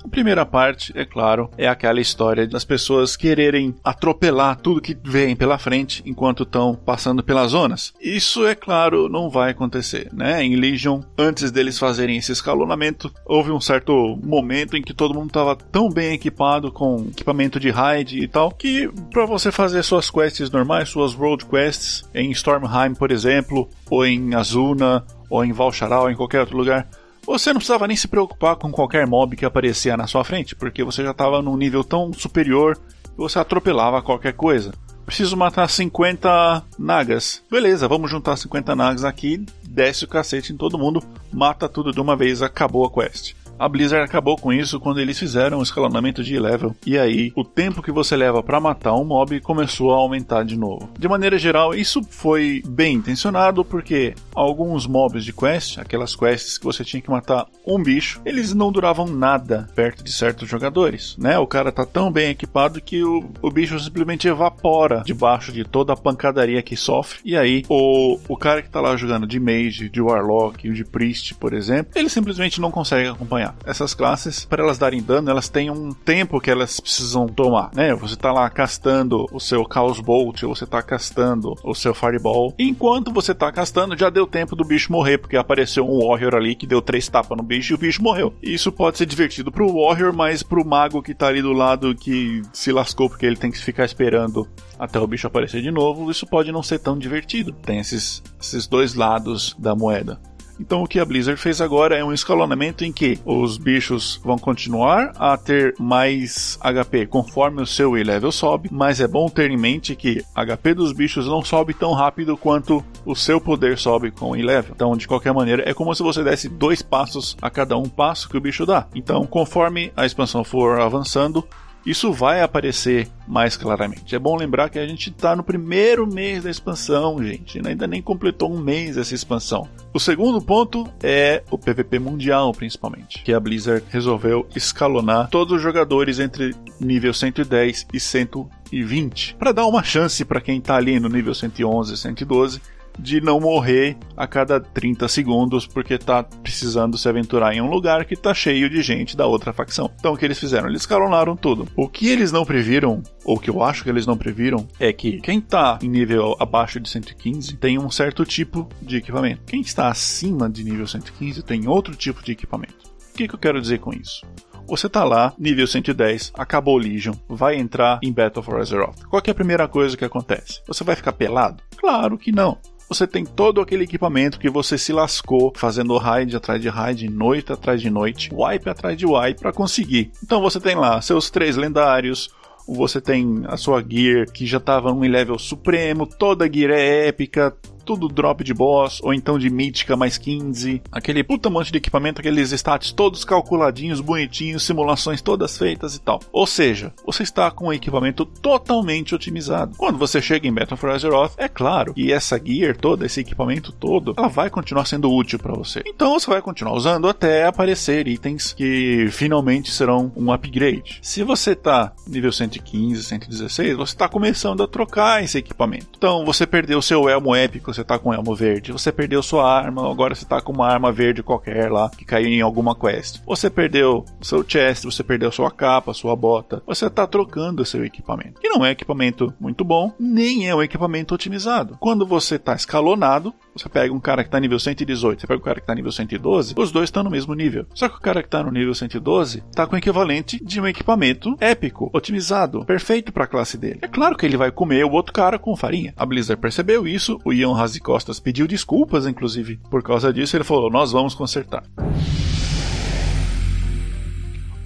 A 0.08 0.10
primeira 0.10 0.46
parte, 0.46 0.90
é 0.96 1.04
claro, 1.04 1.50
é 1.58 1.68
aquela 1.68 2.00
história 2.00 2.46
das 2.46 2.64
pessoas 2.64 3.14
quererem 3.14 3.74
atropelar 3.84 4.56
tudo 4.56 4.80
que 4.80 4.96
vem 5.04 5.36
pela 5.36 5.58
frente 5.58 6.02
enquanto 6.06 6.44
estão 6.44 6.74
passando 6.74 7.22
pelas 7.22 7.50
zonas. 7.50 7.92
Isso, 8.00 8.46
é 8.46 8.54
claro, 8.54 9.10
não 9.10 9.28
vai 9.28 9.50
acontecer, 9.50 10.08
né? 10.10 10.42
Em 10.42 10.56
Legion, 10.56 11.02
antes 11.16 11.50
deles 11.50 11.78
fazerem 11.78 12.16
esse 12.16 12.32
escalonamento, 12.32 13.12
houve 13.26 13.50
um 13.50 13.60
certo 13.60 14.18
momento 14.24 14.78
em 14.78 14.82
que 14.82 14.94
todo 14.94 15.12
mundo 15.12 15.26
estava 15.26 15.54
tão 15.54 15.90
bem 15.90 16.14
equipado 16.14 16.72
com 16.72 17.08
equipamento 17.10 17.60
de 17.60 17.68
raid 17.68 18.18
e 18.18 18.26
tal, 18.26 18.50
que 18.50 18.90
para 19.12 19.26
você 19.26 19.52
fazer 19.52 19.82
suas 19.82 20.10
quests 20.10 20.50
normais, 20.50 20.88
suas 20.88 21.12
road 21.12 21.44
quests 21.44 22.08
em 22.14 22.30
Stormheim, 22.30 22.94
por 22.94 23.12
exemplo, 23.12 23.68
ou 23.90 24.06
em 24.06 24.34
Azuna, 24.34 25.04
ou 25.28 25.44
em 25.44 25.52
Valcharal, 25.52 26.04
ou 26.04 26.10
em 26.10 26.16
qualquer 26.16 26.40
outro 26.40 26.56
lugar, 26.56 26.88
você 27.28 27.52
não 27.52 27.58
precisava 27.58 27.86
nem 27.86 27.96
se 27.96 28.08
preocupar 28.08 28.56
com 28.56 28.72
qualquer 28.72 29.06
mob 29.06 29.36
que 29.36 29.44
aparecia 29.44 29.98
na 29.98 30.06
sua 30.06 30.24
frente, 30.24 30.56
porque 30.56 30.82
você 30.82 31.02
já 31.02 31.10
estava 31.10 31.42
num 31.42 31.58
nível 31.58 31.84
tão 31.84 32.10
superior 32.10 32.76
que 32.76 33.18
você 33.18 33.38
atropelava 33.38 34.00
qualquer 34.00 34.32
coisa. 34.32 34.72
Preciso 35.04 35.36
matar 35.36 35.68
50 35.68 36.64
nagas. 36.78 37.42
Beleza, 37.50 37.86
vamos 37.86 38.10
juntar 38.10 38.36
50 38.36 38.74
nagas 38.74 39.04
aqui, 39.04 39.44
desce 39.62 40.04
o 40.04 40.08
cacete 40.08 40.54
em 40.54 40.56
todo 40.56 40.78
mundo, 40.78 41.02
mata 41.30 41.68
tudo 41.68 41.92
de 41.92 42.00
uma 42.00 42.16
vez, 42.16 42.40
acabou 42.40 42.86
a 42.86 42.90
quest. 42.90 43.34
A 43.58 43.68
Blizzard 43.68 44.04
acabou 44.04 44.36
com 44.36 44.52
isso 44.52 44.78
quando 44.78 45.00
eles 45.00 45.18
fizeram 45.18 45.58
o 45.58 45.62
escalonamento 45.62 46.22
de 46.22 46.38
level. 46.38 46.76
E 46.86 46.96
aí, 46.96 47.32
o 47.34 47.42
tempo 47.42 47.82
que 47.82 47.90
você 47.90 48.16
leva 48.16 48.40
para 48.40 48.60
matar 48.60 48.94
um 48.94 49.04
mob 49.04 49.40
começou 49.40 49.92
a 49.92 49.96
aumentar 49.96 50.44
de 50.44 50.56
novo. 50.56 50.88
De 50.96 51.08
maneira 51.08 51.36
geral, 51.36 51.74
isso 51.74 52.00
foi 52.08 52.62
bem 52.64 52.94
intencionado 52.94 53.64
porque 53.64 54.14
alguns 54.32 54.86
mobs 54.86 55.24
de 55.24 55.32
quest, 55.32 55.78
aquelas 55.78 56.14
quests 56.14 56.56
que 56.56 56.64
você 56.64 56.84
tinha 56.84 57.02
que 57.02 57.10
matar 57.10 57.46
um 57.66 57.82
bicho, 57.82 58.20
eles 58.24 58.54
não 58.54 58.70
duravam 58.70 59.06
nada 59.08 59.68
perto 59.74 60.04
de 60.04 60.12
certos 60.12 60.48
jogadores, 60.48 61.16
né? 61.18 61.36
O 61.36 61.46
cara 61.46 61.72
tá 61.72 61.84
tão 61.84 62.12
bem 62.12 62.30
equipado 62.30 62.80
que 62.80 63.02
o, 63.02 63.28
o 63.42 63.50
bicho 63.50 63.78
simplesmente 63.80 64.28
evapora 64.28 65.02
debaixo 65.04 65.50
de 65.50 65.64
toda 65.64 65.92
a 65.92 65.96
pancadaria 65.96 66.62
que 66.62 66.76
sofre. 66.76 67.18
E 67.24 67.36
aí, 67.36 67.64
o, 67.68 68.20
o 68.28 68.36
cara 68.36 68.62
que 68.62 68.70
tá 68.70 68.80
lá 68.80 68.96
jogando 68.96 69.26
de 69.26 69.40
mage, 69.40 69.88
de 69.88 70.00
warlock, 70.00 70.70
de 70.70 70.84
priest, 70.84 71.34
por 71.34 71.52
exemplo, 71.52 71.90
ele 71.96 72.08
simplesmente 72.08 72.60
não 72.60 72.70
consegue 72.70 73.08
acompanhar 73.08 73.47
Essas 73.64 73.94
classes, 73.94 74.44
para 74.44 74.62
elas 74.62 74.78
darem 74.78 75.02
dano, 75.02 75.30
elas 75.30 75.48
têm 75.48 75.70
um 75.70 75.92
tempo 75.92 76.40
que 76.40 76.50
elas 76.50 76.80
precisam 76.80 77.26
tomar, 77.26 77.70
né? 77.74 77.94
Você 77.94 78.16
tá 78.16 78.32
lá 78.32 78.48
castando 78.50 79.26
o 79.32 79.40
seu 79.40 79.66
Chaos 79.72 80.00
Bolt, 80.00 80.42
ou 80.42 80.54
você 80.54 80.66
tá 80.66 80.82
castando 80.82 81.54
o 81.64 81.74
seu 81.74 81.94
Fireball. 81.94 82.54
Enquanto 82.58 83.12
você 83.12 83.34
tá 83.34 83.50
castando, 83.52 83.96
já 83.96 84.10
deu 84.10 84.26
tempo 84.26 84.56
do 84.56 84.64
bicho 84.64 84.92
morrer, 84.92 85.18
porque 85.18 85.36
apareceu 85.36 85.84
um 85.84 86.06
Warrior 86.06 86.34
ali 86.34 86.54
que 86.54 86.66
deu 86.66 86.80
três 86.80 87.08
tapas 87.08 87.36
no 87.36 87.42
bicho 87.42 87.72
e 87.72 87.74
o 87.74 87.78
bicho 87.78 88.02
morreu. 88.02 88.34
Isso 88.42 88.72
pode 88.72 88.98
ser 88.98 89.06
divertido 89.06 89.50
pro 89.50 89.72
Warrior, 89.72 90.12
mas 90.12 90.42
pro 90.42 90.64
mago 90.64 91.02
que 91.02 91.14
tá 91.14 91.28
ali 91.28 91.42
do 91.42 91.52
lado 91.52 91.94
que 91.94 92.42
se 92.52 92.72
lascou 92.72 93.08
porque 93.08 93.26
ele 93.26 93.36
tem 93.36 93.50
que 93.50 93.58
ficar 93.58 93.84
esperando 93.84 94.46
até 94.78 94.98
o 94.98 95.06
bicho 95.06 95.26
aparecer 95.26 95.60
de 95.60 95.70
novo, 95.70 96.10
isso 96.10 96.26
pode 96.26 96.52
não 96.52 96.62
ser 96.62 96.78
tão 96.78 96.96
divertido. 96.98 97.52
Tem 97.52 97.78
esses, 97.78 98.22
esses 98.40 98.66
dois 98.66 98.94
lados 98.94 99.56
da 99.58 99.74
moeda. 99.74 100.20
Então 100.58 100.82
o 100.82 100.86
que 100.86 100.98
a 100.98 101.04
Blizzard 101.04 101.40
fez 101.40 101.60
agora 101.60 101.96
é 101.96 102.04
um 102.04 102.12
escalonamento 102.12 102.84
em 102.84 102.92
que 102.92 103.18
os 103.24 103.56
bichos 103.56 104.20
vão 104.24 104.38
continuar 104.38 105.12
a 105.18 105.36
ter 105.36 105.74
mais 105.78 106.58
HP 106.60 107.06
conforme 107.06 107.62
o 107.62 107.66
seu 107.66 107.96
E-level 107.96 108.32
sobe, 108.32 108.68
mas 108.72 109.00
é 109.00 109.06
bom 109.06 109.28
ter 109.28 109.50
em 109.50 109.56
mente 109.56 109.94
que 109.94 110.24
HP 110.34 110.74
dos 110.74 110.92
bichos 110.92 111.26
não 111.26 111.42
sobe 111.42 111.74
tão 111.74 111.92
rápido 111.92 112.36
quanto 112.36 112.84
o 113.04 113.14
seu 113.14 113.40
poder 113.40 113.78
sobe 113.78 114.10
com 114.10 114.30
o 114.30 114.36
E-level. 114.36 114.72
Então, 114.74 114.96
de 114.96 115.06
qualquer 115.06 115.32
maneira, 115.32 115.68
é 115.68 115.72
como 115.72 115.94
se 115.94 116.02
você 116.02 116.22
desse 116.22 116.48
dois 116.48 116.82
passos 116.82 117.36
a 117.40 117.48
cada 117.48 117.76
um 117.76 117.88
passo 117.88 118.28
que 118.28 118.36
o 118.36 118.40
bicho 118.40 118.66
dá. 118.66 118.86
Então, 118.94 119.26
conforme 119.26 119.92
a 119.96 120.04
expansão 120.04 120.44
for 120.44 120.80
avançando, 120.80 121.46
isso 121.90 122.12
vai 122.12 122.42
aparecer 122.42 123.08
mais 123.26 123.56
claramente. 123.56 124.14
É 124.14 124.18
bom 124.18 124.36
lembrar 124.36 124.68
que 124.68 124.78
a 124.78 124.86
gente 124.86 125.10
está 125.10 125.34
no 125.34 125.42
primeiro 125.42 126.06
mês 126.06 126.44
da 126.44 126.50
expansão, 126.50 127.22
gente. 127.22 127.60
Ainda 127.66 127.86
nem 127.86 128.02
completou 128.02 128.52
um 128.52 128.60
mês 128.60 128.96
essa 128.96 129.14
expansão. 129.14 129.68
O 129.92 129.98
segundo 129.98 130.40
ponto 130.40 130.86
é 131.02 131.42
o 131.50 131.58
PVP 131.58 131.98
mundial, 131.98 132.52
principalmente, 132.52 133.22
que 133.22 133.32
a 133.32 133.40
Blizzard 133.40 133.84
resolveu 133.90 134.46
escalonar 134.54 135.28
todos 135.30 135.56
os 135.56 135.62
jogadores 135.62 136.18
entre 136.18 136.54
nível 136.80 137.14
110 137.14 137.86
e 137.92 137.98
120, 137.98 139.36
para 139.36 139.52
dar 139.52 139.66
uma 139.66 139.82
chance 139.82 140.24
para 140.24 140.40
quem 140.40 140.58
está 140.58 140.76
ali 140.76 141.00
no 141.00 141.08
nível 141.08 141.34
111, 141.34 141.96
112 141.96 142.60
de 142.98 143.20
não 143.20 143.40
morrer 143.40 143.96
a 144.16 144.26
cada 144.26 144.60
30 144.60 145.06
segundos 145.08 145.66
porque 145.66 145.98
tá 145.98 146.22
precisando 146.22 146.98
se 146.98 147.08
aventurar 147.08 147.54
em 147.54 147.60
um 147.60 147.70
lugar 147.70 148.04
que 148.04 148.16
tá 148.16 148.34
cheio 148.34 148.68
de 148.68 148.82
gente 148.82 149.16
da 149.16 149.26
outra 149.26 149.52
facção. 149.52 149.90
Então 149.98 150.12
o 150.12 150.16
que 150.16 150.24
eles 150.24 150.38
fizeram? 150.38 150.68
Eles 150.68 150.82
escalonaram 150.82 151.36
tudo. 151.36 151.68
O 151.76 151.88
que 151.88 152.08
eles 152.08 152.32
não 152.32 152.44
previram, 152.44 153.02
ou 153.24 153.38
que 153.38 153.50
eu 153.50 153.62
acho 153.62 153.84
que 153.84 153.90
eles 153.90 154.06
não 154.06 154.16
previram, 154.16 154.66
é 154.78 154.92
que 154.92 155.20
quem 155.20 155.40
tá 155.40 155.78
em 155.82 155.88
nível 155.88 156.36
abaixo 156.38 156.80
de 156.80 156.88
115 156.88 157.56
tem 157.56 157.78
um 157.78 157.90
certo 157.90 158.24
tipo 158.24 158.68
de 158.82 158.96
equipamento. 158.96 159.42
Quem 159.46 159.60
está 159.60 159.88
acima 159.88 160.48
de 160.48 160.64
nível 160.64 160.86
115 160.86 161.42
tem 161.42 161.68
outro 161.68 161.94
tipo 161.94 162.22
de 162.22 162.32
equipamento. 162.32 162.88
O 163.12 163.16
que, 163.18 163.28
que 163.28 163.34
eu 163.34 163.38
quero 163.38 163.60
dizer 163.60 163.78
com 163.78 163.92
isso? 163.92 164.24
Você 164.68 164.86
tá 164.86 165.02
lá, 165.02 165.32
nível 165.38 165.66
110, 165.66 166.30
acabou 166.34 166.74
o 166.74 166.78
Legion, 166.78 167.14
vai 167.26 167.56
entrar 167.56 167.98
em 168.02 168.12
Battle 168.12 168.42
for 168.42 168.60
Azeroth. 168.60 169.02
Qual 169.08 169.22
é 169.24 169.30
a 169.30 169.34
primeira 169.34 169.66
coisa 169.66 169.96
que 169.96 170.04
acontece? 170.04 170.60
Você 170.66 170.84
vai 170.84 170.94
ficar 170.94 171.14
pelado? 171.14 171.62
Claro 171.78 172.18
que 172.18 172.30
não 172.30 172.58
você 172.88 173.06
tem 173.06 173.24
todo 173.24 173.60
aquele 173.60 173.84
equipamento 173.84 174.38
que 174.38 174.48
você 174.48 174.78
se 174.78 174.92
lascou 174.92 175.52
fazendo 175.54 175.96
raid 175.98 176.34
atrás 176.34 176.60
de 176.60 176.68
raid, 176.68 177.08
noite 177.08 177.52
atrás 177.52 177.80
de 177.80 177.90
noite, 177.90 178.30
wipe 178.32 178.68
atrás 178.68 178.96
de 178.96 179.06
wipe 179.06 179.40
para 179.40 179.52
conseguir. 179.52 180.10
Então 180.22 180.40
você 180.40 180.58
tem 180.58 180.74
lá 180.74 181.00
seus 181.00 181.30
três 181.30 181.56
lendários, 181.56 182.30
você 182.66 183.00
tem 183.00 183.42
a 183.46 183.56
sua 183.56 183.84
gear 183.86 184.26
que 184.30 184.46
já 184.46 184.58
estava 184.58 184.90
em 184.90 185.08
level 185.08 185.38
supremo, 185.38 186.06
toda 186.06 186.50
gear 186.50 186.70
é 186.72 187.08
épica, 187.08 187.56
tudo 187.88 188.06
drop 188.06 188.44
de 188.44 188.52
boss, 188.52 189.00
ou 189.02 189.14
então 189.14 189.38
de 189.38 189.48
mítica 189.48 189.96
mais 189.96 190.18
15, 190.18 190.82
aquele 190.92 191.24
puta 191.24 191.48
monte 191.48 191.72
de 191.72 191.78
equipamento, 191.78 192.20
aqueles 192.20 192.52
stats 192.52 192.92
todos 192.92 193.24
calculadinhos, 193.24 194.02
bonitinhos, 194.02 194.62
simulações 194.62 195.22
todas 195.22 195.56
feitas 195.56 195.94
e 195.94 195.98
tal. 195.98 196.20
Ou 196.30 196.46
seja, 196.46 196.92
você 197.06 197.22
está 197.22 197.50
com 197.50 197.68
um 197.68 197.72
equipamento 197.72 198.26
totalmente 198.26 199.14
otimizado. 199.14 199.74
Quando 199.78 199.96
você 199.96 200.20
chega 200.20 200.46
em 200.46 200.52
Battle 200.52 200.76
for 200.76 200.90
Azeroth, 200.90 201.32
é 201.38 201.48
claro 201.48 201.94
que 201.94 202.12
essa 202.12 202.38
gear 202.38 202.76
toda, 202.76 203.06
esse 203.06 203.20
equipamento 203.20 203.72
todo, 203.72 204.12
ela 204.18 204.28
vai 204.28 204.50
continuar 204.50 204.84
sendo 204.84 205.10
útil 205.10 205.38
para 205.38 205.54
você. 205.54 205.82
Então 205.86 206.12
você 206.12 206.28
vai 206.28 206.42
continuar 206.42 206.74
usando 206.74 207.08
até 207.08 207.46
aparecer 207.46 208.06
itens 208.06 208.52
que 208.52 209.08
finalmente 209.10 209.70
serão 209.70 210.12
um 210.14 210.30
upgrade. 210.30 210.98
Se 211.00 211.22
você 211.22 211.54
tá 211.54 211.94
nível 212.06 212.32
115, 212.32 213.02
116, 213.02 213.76
você 213.78 213.94
está 213.94 214.10
começando 214.10 214.62
a 214.62 214.68
trocar 214.68 215.24
esse 215.24 215.38
equipamento. 215.38 215.88
Então 215.96 216.26
você 216.26 216.46
perdeu 216.46 216.82
seu 216.82 217.08
elmo 217.08 217.34
épico, 217.34 217.77
você 217.78 217.84
tá 217.84 217.98
com 217.98 218.12
elmo 218.12 218.34
verde. 218.34 218.72
Você 218.72 218.90
perdeu 218.90 219.22
sua 219.22 219.50
arma, 219.50 219.90
agora 219.90 220.14
você 220.14 220.24
tá 220.24 220.40
com 220.40 220.52
uma 220.52 220.66
arma 220.66 220.90
verde 220.90 221.22
qualquer 221.22 221.70
lá, 221.70 221.88
que 221.90 222.04
caiu 222.04 222.28
em 222.28 222.40
alguma 222.40 222.74
quest. 222.74 223.20
Você 223.24 223.48
perdeu 223.48 224.04
seu 224.20 224.44
chest, 224.46 224.84
você 224.84 225.04
perdeu 225.04 225.30
sua 225.30 225.50
capa, 225.50 225.94
sua 225.94 226.16
bota. 226.16 226.62
Você 226.66 226.90
tá 226.90 227.06
trocando 227.06 227.64
seu 227.64 227.84
equipamento. 227.84 228.40
Que 228.40 228.48
não 228.48 228.64
é 228.64 228.72
equipamento 228.72 229.32
muito 229.40 229.64
bom, 229.64 229.92
nem 229.98 230.48
é 230.48 230.54
um 230.54 230.62
equipamento 230.62 231.14
otimizado. 231.14 231.76
Quando 231.78 232.06
você 232.06 232.38
tá 232.38 232.54
escalonado, 232.54 233.32
você 233.62 233.68
pega 233.68 233.92
um 233.92 234.00
cara 234.00 234.24
que 234.24 234.30
tá 234.30 234.38
nível 234.38 234.58
118, 234.58 235.20
você 235.20 235.26
pega 235.26 235.40
um 235.40 235.44
cara 235.44 235.60
que 235.60 235.66
tá 235.66 235.74
nível 235.74 235.92
112, 235.92 236.54
os 236.56 236.72
dois 236.72 236.88
estão 236.88 237.02
no 237.02 237.10
mesmo 237.10 237.34
nível. 237.34 237.66
Só 237.74 237.88
que 237.88 237.96
o 237.96 238.00
cara 238.00 238.22
que 238.22 238.28
tá 238.28 238.42
no 238.42 238.50
nível 238.50 238.74
112 238.74 239.42
tá 239.54 239.66
com 239.66 239.74
o 239.74 239.78
equivalente 239.78 240.42
de 240.44 240.60
um 240.60 240.66
equipamento 240.66 241.36
épico, 241.40 241.90
otimizado, 241.92 242.64
perfeito 242.64 243.12
para 243.12 243.24
a 243.24 243.28
classe 243.28 243.56
dele. 243.56 243.80
É 243.82 243.88
claro 243.88 244.16
que 244.16 244.24
ele 244.24 244.36
vai 244.36 244.50
comer 244.50 244.84
o 244.84 244.92
outro 244.92 245.12
cara 245.12 245.38
com 245.38 245.56
farinha. 245.56 245.92
A 245.96 246.06
Blizzard 246.06 246.40
percebeu 246.40 246.86
isso, 246.86 247.18
o 247.24 247.32
Ian 247.32 247.54
Razi 247.54 247.80
Costas 247.80 248.20
pediu 248.20 248.46
desculpas, 248.46 249.06
inclusive, 249.06 249.58
por 249.70 249.82
causa 249.82 250.12
disso. 250.12 250.36
Ele 250.36 250.44
falou: 250.44 250.70
Nós 250.70 250.92
vamos 250.92 251.14
consertar. 251.14 251.62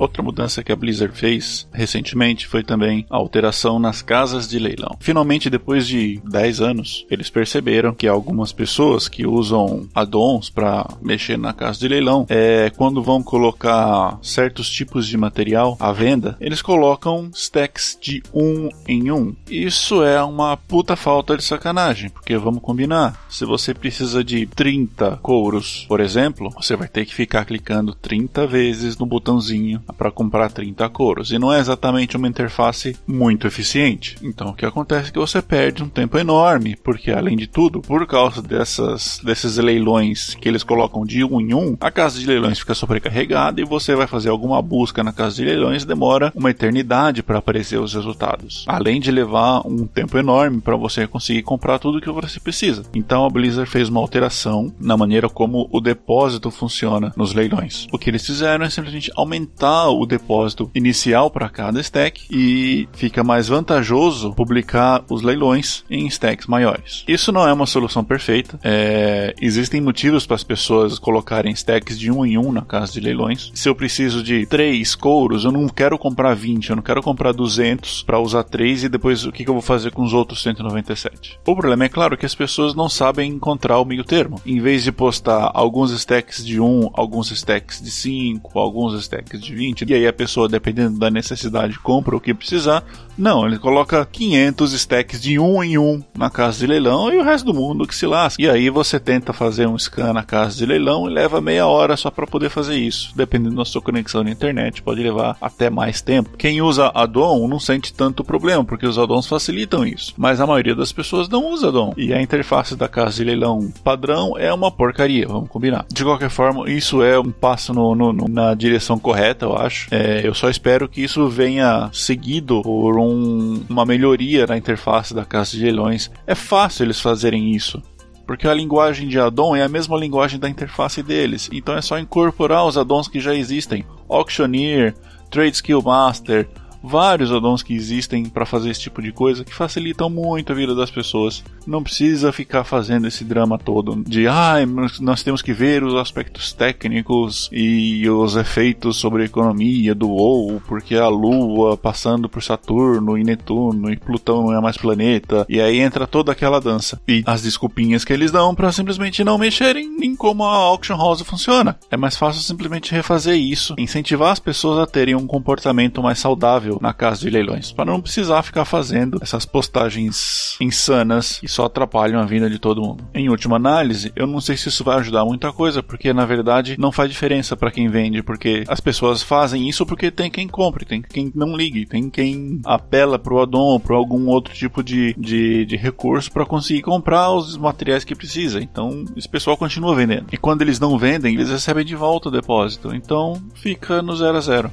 Outra 0.03 0.21
mudança 0.21 0.65
que 0.65 0.73
a 0.73 0.77
Blizzard 0.77 1.17
fez 1.17 1.69
recentemente 1.73 2.49
foi 2.49 2.65
também 2.65 3.07
a 3.09 3.17
alteração 3.17 3.79
nas 3.79 4.03
casas 4.03 4.49
de 4.49 4.59
leilão. 4.59 4.97
Finalmente, 4.99 5.49
depois 5.49 5.87
de 5.87 6.21
10 6.29 6.61
anos, 6.61 7.07
eles 7.09 7.31
perceberam 7.31 7.95
que 7.95 8.09
algumas 8.09 8.51
pessoas 8.53 9.07
que 9.07 9.25
usam 9.25 9.87
addons 9.95 10.51
para 10.51 10.89
mexer 11.01 11.39
na 11.39 11.53
casa 11.53 11.79
de 11.79 11.87
leilão, 11.87 12.27
é, 12.29 12.69
quando 12.77 13.01
vão 13.01 13.23
colocar 13.23 14.19
certos 14.23 14.69
tipos 14.69 15.07
de 15.07 15.17
material 15.17 15.77
à 15.79 15.93
venda, 15.93 16.37
eles 16.41 16.61
colocam 16.61 17.31
stacks 17.33 17.97
de 18.03 18.25
um 18.35 18.71
em 18.89 19.13
um. 19.13 19.33
Isso 19.49 20.03
é 20.03 20.21
uma 20.21 20.57
puta 20.57 20.97
falta 20.97 21.37
de 21.37 21.45
sacanagem, 21.45 22.11
porque 22.11 22.37
vamos 22.37 22.61
combinar, 22.61 23.25
se 23.31 23.45
você 23.45 23.73
precisa 23.73 24.25
de 24.25 24.47
30 24.47 25.21
couros, 25.23 25.87
por 25.89 26.01
exemplo, 26.01 26.51
você 26.57 26.75
vai 26.75 26.89
ter 26.89 27.07
que 27.07 27.15
ficar 27.15 27.45
clicando 27.45 27.95
30 27.95 28.49
vezes 28.49 28.99
no 28.99 29.07
botãozinho 29.07 29.81
para 29.93 30.11
comprar 30.11 30.51
30 30.51 30.89
coros. 30.89 31.31
E 31.31 31.39
não 31.39 31.53
é 31.53 31.59
exatamente 31.59 32.17
uma 32.17 32.29
interface 32.29 32.97
muito 33.07 33.47
eficiente. 33.47 34.17
Então 34.23 34.49
o 34.49 34.55
que 34.55 34.67
acontece 34.67 35.09
é 35.09 35.13
que 35.13 35.19
você 35.19 35.41
perde 35.41 35.83
um 35.83 35.89
tempo 35.89 36.19
enorme, 36.19 36.77
porque 36.77 37.11
além 37.11 37.37
de 37.37 37.47
tudo, 37.47 37.81
por 37.81 38.07
causa 38.07 38.43
dessas, 38.43 39.21
desses 39.23 39.57
leilões 39.57 40.35
que 40.35 40.49
eles 40.49 40.63
colocam 40.63 41.05
de 41.05 41.25
um 41.25 41.41
em 41.41 41.55
um, 41.55 41.77
a 41.81 41.91
casa 41.91 42.19
de 42.19 42.27
leilões 42.27 42.59
fica 42.59 42.75
sobrecarregada 42.75 43.61
e 43.61 43.65
você 43.65 43.95
vai 43.95 44.07
fazer 44.07 44.29
alguma 44.29 44.61
busca 44.63 45.03
na 45.03 45.13
casa 45.13 45.37
de 45.37 45.45
leilões, 45.45 45.85
demora 45.85 46.33
uma 46.35 46.51
eternidade 46.51 47.23
para 47.23 47.39
aparecer 47.39 47.79
os 47.79 47.95
resultados. 47.95 48.65
Além 48.67 49.01
de 49.01 49.11
levar 49.11 49.67
um 49.67 49.87
tempo 49.87 50.19
enorme 50.19 50.61
para 50.61 50.77
você 50.77 51.07
conseguir 51.07 51.43
comprar 51.43 51.79
tudo 51.79 52.01
que 52.01 52.11
você 52.11 52.41
precisa. 52.41 52.83
Então 52.95 53.25
a 53.25 53.31
Blizzard 53.31 53.69
fez 53.69 53.89
uma 53.89 54.01
alteração 54.01 54.73
na 54.79 54.97
maneira 54.97 55.29
como 55.29 55.69
o 55.71 55.81
depósito 55.81 56.51
funciona 56.51 57.13
nos 57.17 57.33
leilões. 57.33 57.87
O 57.93 57.99
que 57.99 58.11
eles 58.11 58.27
fizeram 58.27 58.65
é 58.65 58.71
simplesmente 58.71 59.11
aumentar 59.17 59.72
o 59.89 60.07
depósito 60.07 60.71
inicial 60.75 61.31
para 61.31 61.49
cada 61.49 61.81
stack 61.81 62.27
e 62.31 62.89
fica 62.93 63.25
mais 63.25 63.49
vantajoso 63.49 64.33
publicar 64.35 65.05
os 65.09 65.23
leilões 65.23 65.85
em 65.91 66.07
stacks 66.07 66.47
maiores. 66.47 67.05
Isso 67.07 67.33
não 67.33 67.47
é 67.47 67.53
uma 67.53 67.67
solução 67.67 68.05
perfeita. 68.05 68.59
É, 68.63 69.35
existem 69.41 69.81
motivos 69.81 70.27
para 70.27 70.37
as 70.37 70.45
pessoas 70.45 70.99
colocarem 70.99 71.53
stacks 71.53 71.99
de 71.99 72.11
um 72.11 72.25
em 72.25 72.39
um 72.39 72.53
na 72.53 72.63
casa 72.63 72.93
de 72.93 73.01
leilões. 73.01 73.51
Se 73.55 73.69
eu 73.69 73.75
preciso 73.75 74.23
de 74.23 74.47
três 74.47 74.95
couros, 74.95 75.45
eu 75.45 75.53
não 75.53 75.69
quero 75.69 75.99
comprar 75.99 76.35
20, 76.35 76.71
eu 76.71 76.77
não 76.77 76.83
quero 76.83 77.03
comprar 77.03 77.33
200 77.33 78.03
para 78.03 78.19
usar 78.19 78.45
três 78.45 78.85
e 78.85 78.89
depois 78.89 79.25
o 79.25 79.33
que, 79.33 79.45
que 79.45 79.51
eu 79.51 79.55
vou 79.55 79.63
fazer 79.63 79.91
com 79.93 80.03
os 80.03 80.13
outros 80.13 80.43
197. 80.43 81.39
O 81.47 81.55
problema 81.55 81.85
é 81.85 81.89
claro 81.89 82.17
que 82.17 82.27
as 82.27 82.35
pessoas 82.35 82.75
não 82.75 82.89
sabem 82.89 83.31
encontrar 83.31 83.79
o 83.79 83.85
meio 83.85 84.05
termo. 84.05 84.41
Em 84.45 84.61
vez 84.61 84.85
de 84.85 84.93
postar 84.93 85.51
alguns 85.55 85.91
stacks 85.93 86.45
de 86.45 86.61
um, 86.61 86.91
alguns 86.93 87.31
stacks 87.31 87.81
de 87.81 87.91
5, 87.91 88.59
alguns 88.59 89.01
stacks 89.03 89.41
de 89.41 89.55
20, 89.55 89.62
20, 89.63 89.83
e 89.89 89.95
aí 89.95 90.07
a 90.07 90.13
pessoa, 90.13 90.49
dependendo 90.49 90.99
da 90.99 91.11
necessidade, 91.11 91.79
compra 91.79 92.17
o 92.17 92.21
que 92.21 92.35
precisar. 92.35 92.85
Não, 93.17 93.47
ele 93.47 93.59
coloca 93.59 94.05
500 94.11 94.73
stacks 94.73 95.21
de 95.21 95.39
um 95.39 95.63
em 95.63 95.79
um 95.79 96.03
na 96.17 96.31
casa 96.31 96.59
de 96.59 96.67
leilão 96.67 97.13
e 97.13 97.19
o 97.19 97.23
resto 97.23 97.45
do 97.45 97.55
mundo 97.55 97.87
que 97.87 97.95
se 97.95 98.07
lasca. 98.07 98.43
E 98.43 98.49
aí 98.49 98.71
você 98.71 98.99
tenta 98.99 99.33
fazer 99.33 99.69
um 99.69 99.79
scan 99.79 100.13
na 100.13 100.23
casa 100.23 100.57
de 100.57 100.67
leilão 100.67 101.09
e 101.09 101.13
leva 101.13 101.41
meia 101.41 101.67
hora 101.67 101.97
só 101.97 102.11
para 102.11 102.27
poder 102.27 102.49
fazer 102.49 102.77
isso. 102.77 103.13
Dependendo 103.15 103.57
da 103.57 103.65
sua 103.65 103.83
conexão 103.83 104.25
na 104.25 104.31
internet, 104.31 104.83
pode 104.83 105.03
levar 105.03 105.37
até 105.41 105.69
mais 105.69 106.01
tempo. 106.01 106.37
Quem 106.39 106.63
usa 106.63 106.91
addon 106.95 107.47
não 107.47 107.61
sente 107.61 107.93
tanto 107.93 108.25
problema, 108.25 108.65
porque 108.65 108.87
os 108.87 108.99
addons 108.99 109.27
facilitam 109.27 109.87
isso. 109.87 110.15
Mas 110.17 110.41
a 110.41 110.47
maioria 110.47 110.75
das 110.75 110.93
pessoas 110.93 111.29
não 111.29 111.51
usa 111.51 111.69
addon. 111.69 111.93
E 111.97 112.13
a 112.13 112.23
interface 112.23 112.75
da 112.75 112.89
casa 112.89 113.17
de 113.17 113.25
leilão 113.25 113.71
padrão 113.85 114.39
é 114.39 114.53
uma 114.53 114.71
porcaria, 114.71 115.29
vamos 115.29 115.51
combinar. 115.51 115.85
De 115.93 116.03
qualquer 116.03 116.31
forma, 116.31 116.69
isso 116.71 117.03
é 117.03 117.19
um 117.19 117.31
passo 117.31 117.75
no, 117.75 117.95
no, 117.95 118.13
no, 118.13 118.29
na 118.29 118.55
direção 118.55 118.99
correta, 118.99 119.47
eu 119.53 119.59
acho. 119.59 119.89
É, 119.91 120.27
eu 120.27 120.35
só 120.35 120.49
espero 120.49 120.89
que 120.89 121.03
isso 121.03 121.29
venha 121.29 121.91
seguido 121.93 122.63
por 122.63 122.99
um, 122.99 123.63
uma 123.69 123.85
melhoria 123.85 124.47
na 124.47 124.57
interface 124.57 125.15
da 125.15 125.25
casa 125.25 125.53
de 125.53 125.63
leilões. 125.63 126.11
É 126.27 126.35
fácil 126.35 126.85
eles 126.85 127.01
fazerem 127.01 127.51
isso. 127.55 127.83
Porque 128.27 128.47
a 128.47 128.55
linguagem 128.55 129.09
de 129.09 129.19
addon 129.19 129.55
é 129.57 129.63
a 129.63 129.69
mesma 129.69 129.97
linguagem 129.97 130.39
da 130.39 130.49
interface 130.49 131.03
deles. 131.03 131.51
Então 131.53 131.77
é 131.77 131.83
só 131.83 131.99
incorporar 131.99 132.65
os 132.65 132.79
addons 132.79 133.09
que 133.09 133.21
já 133.21 133.35
existem. 133.35 133.85
Auctioneer, 134.09 134.95
Trade 135.31 135.57
Skill 135.57 135.83
Master, 135.83 136.49
vários 136.83 137.33
addons 137.33 137.63
que 137.63 137.75
existem 137.75 138.25
para 138.25 138.45
fazer 138.45 138.71
esse 138.71 138.81
tipo 138.81 139.01
de 139.01 139.13
coisa 139.13 139.45
que 139.45 139.55
facilitam 139.55 140.11
muito 140.11 140.53
a 140.53 140.55
vida 140.55 140.75
das 140.75 140.91
pessoas. 140.91 141.45
Não 141.67 141.83
precisa 141.83 142.33
ficar 142.33 142.65
fazendo 142.65 143.07
esse 143.07 143.25
drama 143.25 143.59
todo 143.59 144.03
de 144.07 144.27
ah, 144.27 144.57
nós 145.01 145.23
temos 145.23 145.43
que 145.43 145.53
ver 145.53 145.85
os 145.85 145.95
aspectos 145.95 146.53
técnicos 146.53 147.49
e 147.53 148.09
os 148.09 148.37
efeitos 148.37 148.97
sobre 148.97 149.23
a 149.23 149.27
economia 149.27 149.95
do 149.95 150.09
WoW, 150.09 150.63
porque 150.67 150.97
a 150.97 151.09
Lua 151.09 151.77
passando 151.77 152.29
por 152.29 152.43
Saturno 152.43 153.17
e 153.17 153.23
Netuno 153.23 153.93
e 153.93 153.97
Plutão 153.97 154.43
não 154.43 154.57
é 154.57 154.61
mais 154.61 154.77
planeta. 154.77 155.47
E 155.49 155.61
aí 155.61 155.79
entra 155.79 156.07
toda 156.07 156.33
aquela 156.33 156.61
dança. 156.61 157.01
E 157.07 157.23
as 157.27 157.43
desculpinhas 157.43 158.05
que 158.05 158.13
eles 158.13 158.31
dão 158.31 158.55
para 158.55 158.73
simplesmente 158.73 159.23
não 159.23 159.39
mexerem 159.39 159.97
em 160.03 160.17
como 160.17 160.45
a 160.45 160.53
Auction 160.53 160.97
House 160.97 161.23
funciona. 161.23 161.79
É 161.91 161.97
mais 161.97 162.17
fácil 162.17 162.43
simplesmente 162.43 162.93
refazer 162.93 163.37
isso, 163.37 163.75
incentivar 163.79 164.33
as 164.33 164.39
pessoas 164.39 164.79
a 164.79 164.87
terem 164.87 165.15
um 165.15 165.27
comportamento 165.27 166.03
mais 166.03 166.19
saudável 166.19 166.72
na 166.81 166.93
casa 166.93 167.21
de 167.21 167.31
leilões, 167.31 167.73
para 167.73 167.85
não 167.85 168.01
precisar 168.01 168.43
ficar 168.43 168.65
fazendo 168.65 169.19
essas 169.23 169.45
postagens 169.45 170.57
insanas 170.61 171.39
que 171.39 171.49
só 171.49 171.67
atrapalham 171.67 172.21
a 172.21 172.25
vida 172.25 172.49
de 172.49 172.59
todo 172.59 172.83
mundo. 172.83 173.05
Em 173.15 173.29
última 173.29 173.57
análise, 173.57 174.13
eu 174.15 174.27
não 174.27 174.41
sei 174.41 174.57
se 174.57 174.69
isso 174.69 174.85
vai 174.85 174.99
ajudar 174.99 175.25
muita 175.25 175.53
coisa, 175.53 175.83
porque 175.83 176.13
na 176.13 176.25
verdade 176.25 176.77
não 176.79 176.93
faz 176.93 177.11
diferença 177.11 177.57
para 177.57 177.71
quem 177.71 177.89
vende, 177.89 178.23
porque 178.23 178.65
as 178.69 178.81
pessoas 178.81 179.23
fazem 179.23 179.69
isso 179.69 179.85
porque 179.87 180.11
tem 180.11 180.31
quem 180.31 180.49
compre, 180.49 180.85
tem 180.85 181.03
quem 181.03 181.33
não 181.35 181.57
ligue, 181.57 181.87
tem 181.87 182.09
quem 182.09 182.61
apela 182.65 183.19
pro 183.19 183.41
addon 183.41 183.59
ou 183.59 183.81
para 183.81 183.97
algum 183.97 184.29
outro 184.29 184.55
tipo 184.55 184.83
de, 184.83 185.15
de, 185.19 185.65
de 185.65 185.77
recurso 185.77 186.31
para 186.31 186.47
conseguir 186.47 186.83
comprar 186.83 187.31
os 187.33 187.57
materiais 187.57 188.05
que 188.05 188.15
precisa. 188.15 188.61
Então, 188.61 189.05
esse 189.17 189.29
pessoal 189.29 189.57
continua 189.57 189.95
vendendo. 189.95 190.27
E 190.33 190.37
quando 190.37 190.63
eles 190.63 190.81
não 190.81 190.99
vendem, 190.99 191.35
eles 191.35 191.51
recebem 191.51 191.85
de 191.85 191.97
volta 191.97 192.29
o 192.29 192.33
depósito. 192.33 192.95
Então, 192.95 193.43
fica 193.55 194.03
no 194.03 194.17
zero 194.17 194.37
a 194.37 194.41
zero. 194.41 194.71